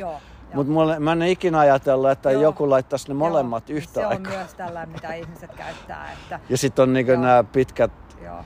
[0.54, 2.42] Mutta mä en ikinä ajatellut, että Joo.
[2.42, 4.32] joku laittaisi ne molemmat Joo, yhtä se aikaa.
[4.34, 6.12] on myös tällainen, mitä ihmiset käyttää.
[6.12, 7.22] Että, Ja sitten on niinku Joo.
[7.22, 7.92] nämä pitkät
[8.24, 8.38] joo,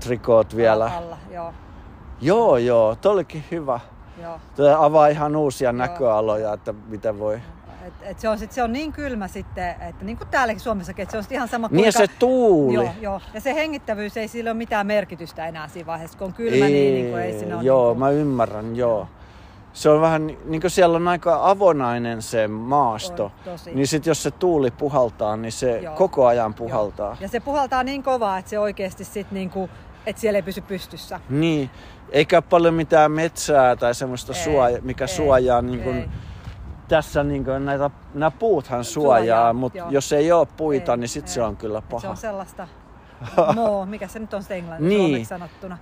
[0.00, 0.90] trikoot vielä.
[0.96, 1.52] Alla, joo,
[2.20, 3.80] Joo, joo, toi olikin hyvä.
[4.22, 4.40] joo.
[4.56, 7.40] Tämä avaa ihan uusia näköaloja, että mitä voi.
[7.86, 11.02] Et, et se, on sit, se on niin kylmä sitten, että niin kuin täälläkin Suomessakin,
[11.02, 12.74] että se on ihan sama Niin ja se tuuli.
[12.74, 13.20] Joo, joo.
[13.34, 16.94] Ja se hengittävyys ei sillä ole mitään merkitystä enää siinä vaiheessa, kun on kylmä, niin,
[16.94, 17.64] niin kuin ei siinä ole...
[17.64, 19.08] joo, niin kuin, mä ymmärrän, joo.
[19.72, 23.24] Se on vähän niin kuin siellä on aika avonainen se maasto.
[23.24, 23.74] On, tosi.
[23.74, 25.94] Niin sit jos se tuuli puhaltaa, niin se Joo.
[25.94, 26.68] koko ajan joo.
[26.68, 27.16] puhaltaa.
[27.20, 29.70] Ja se puhaltaa niin kovaa, että se oikeasti sit niin kuin,
[30.06, 31.20] että siellä ei pysy pystyssä.
[31.28, 31.70] Niin,
[32.10, 36.08] eikä ole paljon mitään metsää tai semmoista Ei, suoja, mikä ei, suojaa niin kuin, ei.
[36.88, 39.90] tässä niin kuin näitä, nämä puuthan Suojaa, suojaa, mutta joo.
[39.90, 41.30] jos ei ole puita, Ei, niin sit ei.
[41.30, 42.08] se on kyllä Et Se paha.
[42.10, 42.68] on sellaista,
[43.54, 45.08] moo, mikä se nyt on sitten englanniksi Niin.
[45.08, 45.78] suomeksi sanottuna.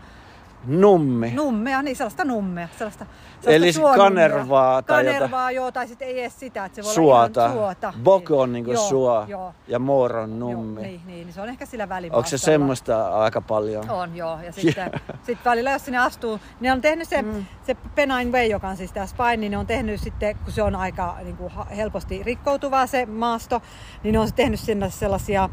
[0.67, 1.31] Nummi.
[1.31, 2.69] Nummea, niin sellaista nummea.
[2.79, 4.05] Sellaista, sellaista Eli suonummea.
[4.05, 7.45] kanervaa tai Kanervaa, joo, tai sitten ei edes sitä, että se voi Suota.
[7.45, 7.93] olla suota.
[8.03, 10.81] Bok on niinku Joo, suo Joo, ja moor on nummi.
[10.81, 13.91] Joo, niin, niin, niin, se on ehkä sillä Onko se semmoista aika paljon?
[13.91, 14.91] On joo, ja sitten
[15.23, 17.45] sit välillä jos sinne astuu, niin on tehnyt se, mm.
[17.67, 20.63] se Pennine Way, joka on siis tämä Spine, niin ne on tehnyt sitten, kun se
[20.63, 23.63] on aika niin kuin, helposti rikkoutuvaa se maasto,
[24.03, 25.49] niin ne on tehnyt sinne sellaisia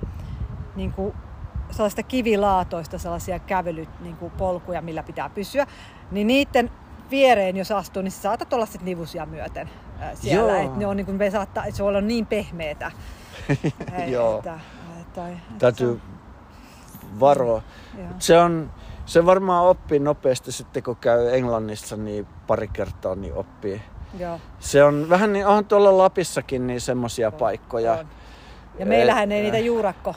[0.76, 1.14] niin kuin,
[1.72, 5.68] sellaista kivilaatoista sellaisia kävelyt, niin kuin polkuja, millä pitää pysyä,
[6.12, 6.72] niin niiden
[7.12, 9.70] viereen, jos astuu, niin saatat olla sitten nivusia myöten
[10.00, 10.54] ää, siellä.
[10.54, 10.66] Joo.
[10.66, 12.92] Et ne on, niin kuin, me saattaa, et se voi olla niin pehmeetä.
[14.08, 14.38] Joo.
[14.38, 14.60] Että,
[15.02, 16.02] että, että Täytyy
[17.20, 17.62] varoa.
[17.98, 18.08] Joo.
[18.20, 18.72] Se on,
[19.06, 23.82] se varmaan oppii nopeasti sitten kun käy Englannissa, niin pari kertaa niin oppii.
[24.20, 24.40] Joo.
[24.60, 27.94] Se on vähän niin, on tuolla Lapissakin niin semmoisia paikkoja.
[27.94, 28.08] On.
[28.80, 30.16] Ja meillähän ei niitä juurakko,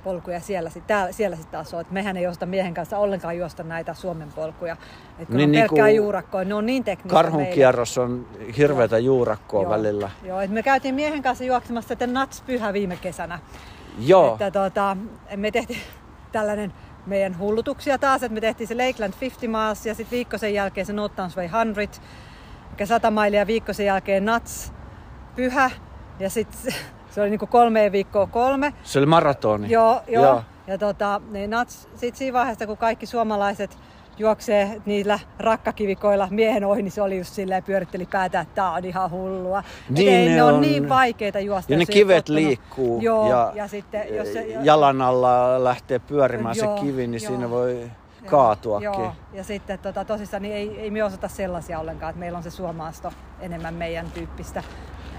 [0.00, 1.80] juurakkopolkuja siellä, täällä, siellä sitten taas ole.
[1.80, 4.76] Et mehän ei osta miehen kanssa ollenkaan juosta näitä Suomen polkuja.
[5.18, 8.26] Et kun Niin niin, on pelkkää niinku juurakkoa, ne on niin teknistä Karhun kierros on
[8.56, 9.70] hirveätä juurakkoa Joo.
[9.70, 10.10] välillä.
[10.24, 13.38] Joo, et me käytiin miehen kanssa juoksemassa tätä Nuts Pyhä viime kesänä.
[13.98, 14.96] Joo, Että tota,
[15.36, 15.80] me tehtiin
[16.32, 16.72] tällainen
[17.06, 20.86] meidän hullutuksia taas, että me tehtiin se Lakeland 50 miles ja sitten viikko sen jälkeen
[20.86, 22.00] se North Way 100,
[22.70, 24.72] mikä 100 mailia viikko sen jälkeen Nuts
[25.36, 25.70] Pyhä
[26.20, 26.74] ja sitten
[27.10, 28.74] se oli niinku kolme viikkoa kolme.
[28.82, 29.70] se oli maratoni.
[29.70, 30.24] Joo, joo.
[30.24, 30.42] Joo.
[30.66, 33.78] Ja tota, niin nats, sit siinä vaiheessa, kun kaikki suomalaiset
[34.18, 38.84] juoksee niillä rakkakivikoilla miehen ohi, niin se oli just silleen pyöritteli päätä, että tää on
[38.84, 39.58] ihan hullua.
[39.58, 40.60] Et Niin ei, ne ne on, on.
[40.60, 41.72] niin vaikeita juosta.
[41.72, 42.42] Ja ne kivet tottunut.
[42.42, 47.22] liikkuu Joo, ja, ja, sitten jos se, jalan alla lähtee pyörimään Joo, se kivi, niin
[47.22, 47.28] joo.
[47.30, 47.90] siinä voi
[48.26, 48.84] kaatuakin.
[48.84, 52.42] Joo, ja sitten tota, tosissaan niin ei, ei me osata sellaisia ollenkaan, että meillä on
[52.42, 54.62] se suomaasto enemmän meidän tyyppistä.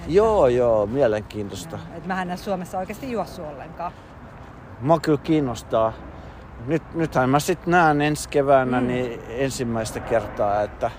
[0.02, 1.76] Että, Joo, joo, mielenkiintoista.
[1.88, 3.92] joo, Et mähän en Suomessa oikeasti juossu ollenkaan.
[4.82, 5.94] Mua kyllä kiinnostaa.
[6.68, 8.88] Nyt, nythän mä sitten näen ensi keväänä mm.
[8.88, 10.92] niin ensimmäistä kertaa, että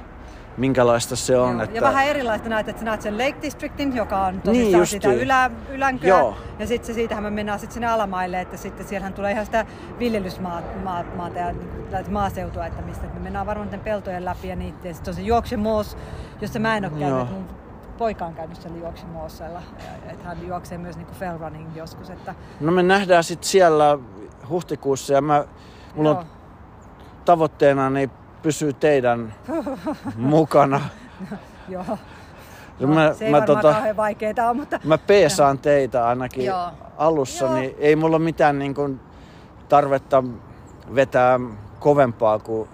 [0.57, 1.53] minkälaista se on.
[1.55, 1.77] Joo, että...
[1.77, 5.03] Ja vähän erilaista näet, että sä näet sen Lake Districtin, joka on Niin tosissaan justiin.
[5.03, 6.09] sitä ylä, ylänköä.
[6.09, 6.37] Joo.
[6.59, 9.67] Ja sitten se, siitähän me mennään sitten sinne alamaille, että sitten siellähän tulee ihan sitä
[9.99, 14.49] viljelysmaata maa, maata ja niin kuin maaseutua, että mistä että me mennään varmaan peltojen läpi
[14.49, 14.89] ja niitä.
[14.89, 15.97] Ja sitten on se Yorkshire Moors,
[16.41, 17.29] jossa mä en ole käynyt,
[17.99, 19.63] poika on käynyt siellä Yorkshire Moorsilla.
[20.07, 22.11] Että hän juoksee myös niin fell running joskus.
[22.11, 23.99] Että, No me nähdään sitten siellä
[24.49, 25.45] huhtikuussa ja mä,
[25.95, 26.19] mulla joo.
[26.19, 26.27] on
[27.25, 28.11] tavoitteena niin
[28.43, 29.35] pysyä teidän
[30.17, 30.81] mukana.
[31.69, 31.99] Joo.
[32.81, 36.45] No, mä, se ei mä, varmaan tota, kauhean vaikeeta ole, mutta mä peesaan teitä ainakin
[36.45, 36.71] Joo.
[36.97, 37.55] alussa, Joo.
[37.55, 39.01] niin ei mulla ole mitään niin kuin
[39.69, 40.25] tarvetta
[40.95, 41.41] vetää
[41.79, 42.69] kovempaa kuin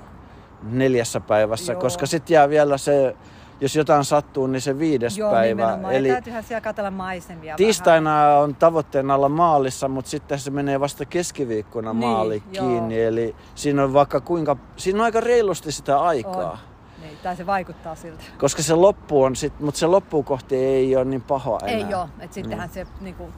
[0.62, 1.81] neljässä päivässä, Joo.
[1.81, 3.16] koska sitten jää vielä se,
[3.61, 5.63] jos jotain sattuu, niin se viides joo, päivä.
[5.63, 5.95] nimenomaan.
[5.95, 7.57] Eli ja täytyyhän siellä katsella maisemia vähän.
[7.57, 12.67] tiistaina on tavoitteena olla maalissa, mutta sitten se menee vasta keskiviikkona Niin, maali joo.
[12.67, 13.03] kiinni.
[13.03, 16.51] Eli siinä on vaikka kuinka, siinä on aika reilusti sitä aikaa.
[16.51, 16.59] On.
[17.03, 18.25] Niin, tai se vaikuttaa siltä.
[18.39, 21.89] Koska se loppu on sit, mutta se loppuun kohti ei ole niin paha enää.
[21.89, 23.33] Ei oo, että sittenhän se niinku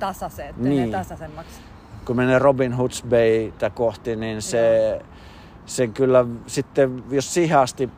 [0.56, 0.70] Niin.
[0.76, 0.90] niin.
[0.90, 1.60] tasaisemmaksi.
[2.04, 4.98] Kun menee Robin Hoods Baytä kohti, niin se,
[5.66, 7.90] se kyllä sitten, jos siihen asti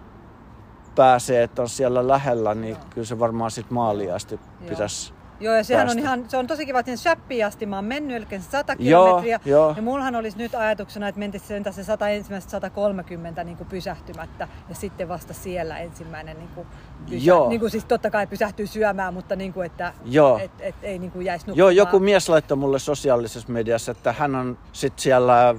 [0.95, 2.85] pääsee, että on siellä lähellä, niin Joo.
[2.91, 4.69] kyllä se varmaan sitten maaliin asti Joo.
[4.69, 5.13] pitäisi.
[5.41, 6.01] Joo, ja sehän on Päästä.
[6.01, 9.05] ihan, se on tosi kiva, että Shappiin asti mä oon mennyt, eli se 100 Joo,
[9.05, 9.41] kilometriä.
[9.45, 9.73] joo.
[9.77, 14.75] Ja mullahan olisi nyt ajatuksena, että mentäisiin se 100 ensimmäistä 130 niin kuin pysähtymättä ja
[14.75, 16.67] sitten vasta siellä ensimmäinen niin kuin
[17.11, 17.49] pysä, Joo.
[17.49, 20.39] Niin kuin siis totta kai pysähtyy syömään, mutta niin kuin, että Joo.
[20.39, 21.77] et, et, ei niin kuin jäisi Joo, nukkumaan.
[21.77, 25.55] joku mies laittoi mulle sosiaalisessa mediassa, että hän on sitten siellä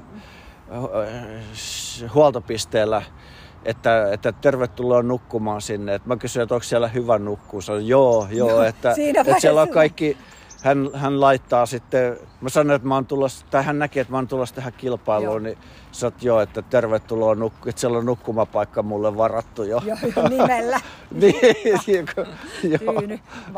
[2.14, 3.02] huoltopisteellä,
[3.66, 5.96] että, että tervetuloa nukkumaan sinne.
[5.96, 7.62] Et mä kysyin, että onko siellä hyvä nukkua.
[7.62, 10.18] Se on joo, joo, että, siinä että siellä on kaikki,
[10.64, 14.18] hän, hän laittaa sitten, mä sanoin, että mä oon tulossa, tai hän näki, että mä
[14.18, 15.40] oon tulossa tähän kilpailuun, Joo.
[15.40, 15.58] niin
[15.92, 19.82] sä oot joo, että tervetuloa nukku, että siellä on nukkumapaikka mulle varattu jo.
[19.86, 20.80] Joo, nimellä.
[21.22, 21.36] niin,
[22.64, 23.02] joo,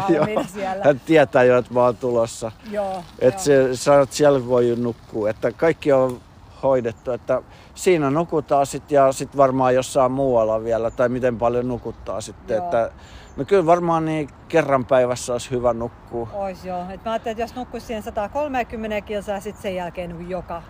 [0.08, 0.84] Tyyny siellä.
[0.84, 2.52] Hän tietää jo, että mä oon tulossa.
[2.72, 6.22] Joo, Että se, sä oot siellä voi nukkua, että kaikki on
[6.66, 7.42] hoidettu, että
[7.76, 12.66] siinä nukutaan sitten ja sitten varmaan jossain muualla vielä, tai miten paljon nukuttaa sitten, Joo.
[12.66, 12.92] että
[13.38, 16.30] no kyllä varmaan niin kerran päivässä olisi hyvä nukkua.
[16.34, 16.86] Ois joo.
[16.90, 20.62] Et mä ajattelin, että jos nukkuisi siihen 130 kilsaa, sitten sen jälkeen niin joka,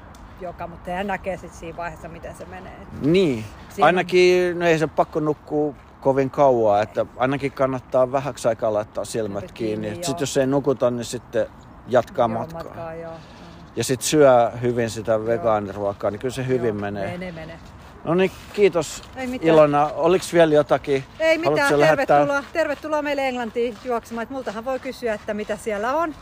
[0.41, 2.77] joka, mutta hän näkee sitten siinä vaiheessa, miten se menee.
[3.01, 8.73] Niin, Siinä- ainakin no ei se pakko nukkua kovin kauan, että ainakin kannattaa vähäksi aikaa
[8.73, 9.87] laittaa silmät kiinni.
[9.87, 11.47] kiinni, Sitten jos ei nukuta, niin sitten
[11.87, 12.63] jatkaa Joo, matkaa.
[12.63, 13.11] matkaa joo.
[13.75, 17.11] Ja sitten syö hyvin sitä vegaaniruokaa, niin kyllä se hyvin Joo, menee.
[17.11, 17.59] Menee, menee.
[18.03, 19.47] No niin, kiitos Ei mitään.
[19.49, 19.85] Ilona.
[19.95, 21.03] Oliko vielä jotakin?
[21.19, 24.23] Ei mitään, Haluatko lähettää- tervetuloa, tervetuloa meille Englantiin juoksemaan.
[24.23, 26.15] Et multahan voi kysyä, että mitä siellä on.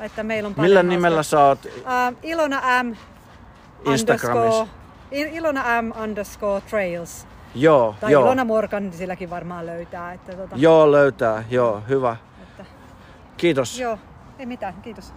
[0.00, 2.94] Että meillä on Millä paljon nimellä hauska- sä oot Uh, Ilona M.
[3.92, 4.66] Instagramissa?
[5.10, 7.26] Ilona M underscore trails.
[7.54, 8.22] Joo, Tai joo.
[8.22, 10.12] Ilona Morgan, niin silläkin varmaan löytää.
[10.12, 11.44] Että tota, Joo, löytää.
[11.50, 12.16] Joo, hyvä.
[12.42, 12.64] Että,
[13.36, 13.78] Kiitos.
[13.80, 13.98] joo,
[14.38, 15.12] ei mitään, kiitos.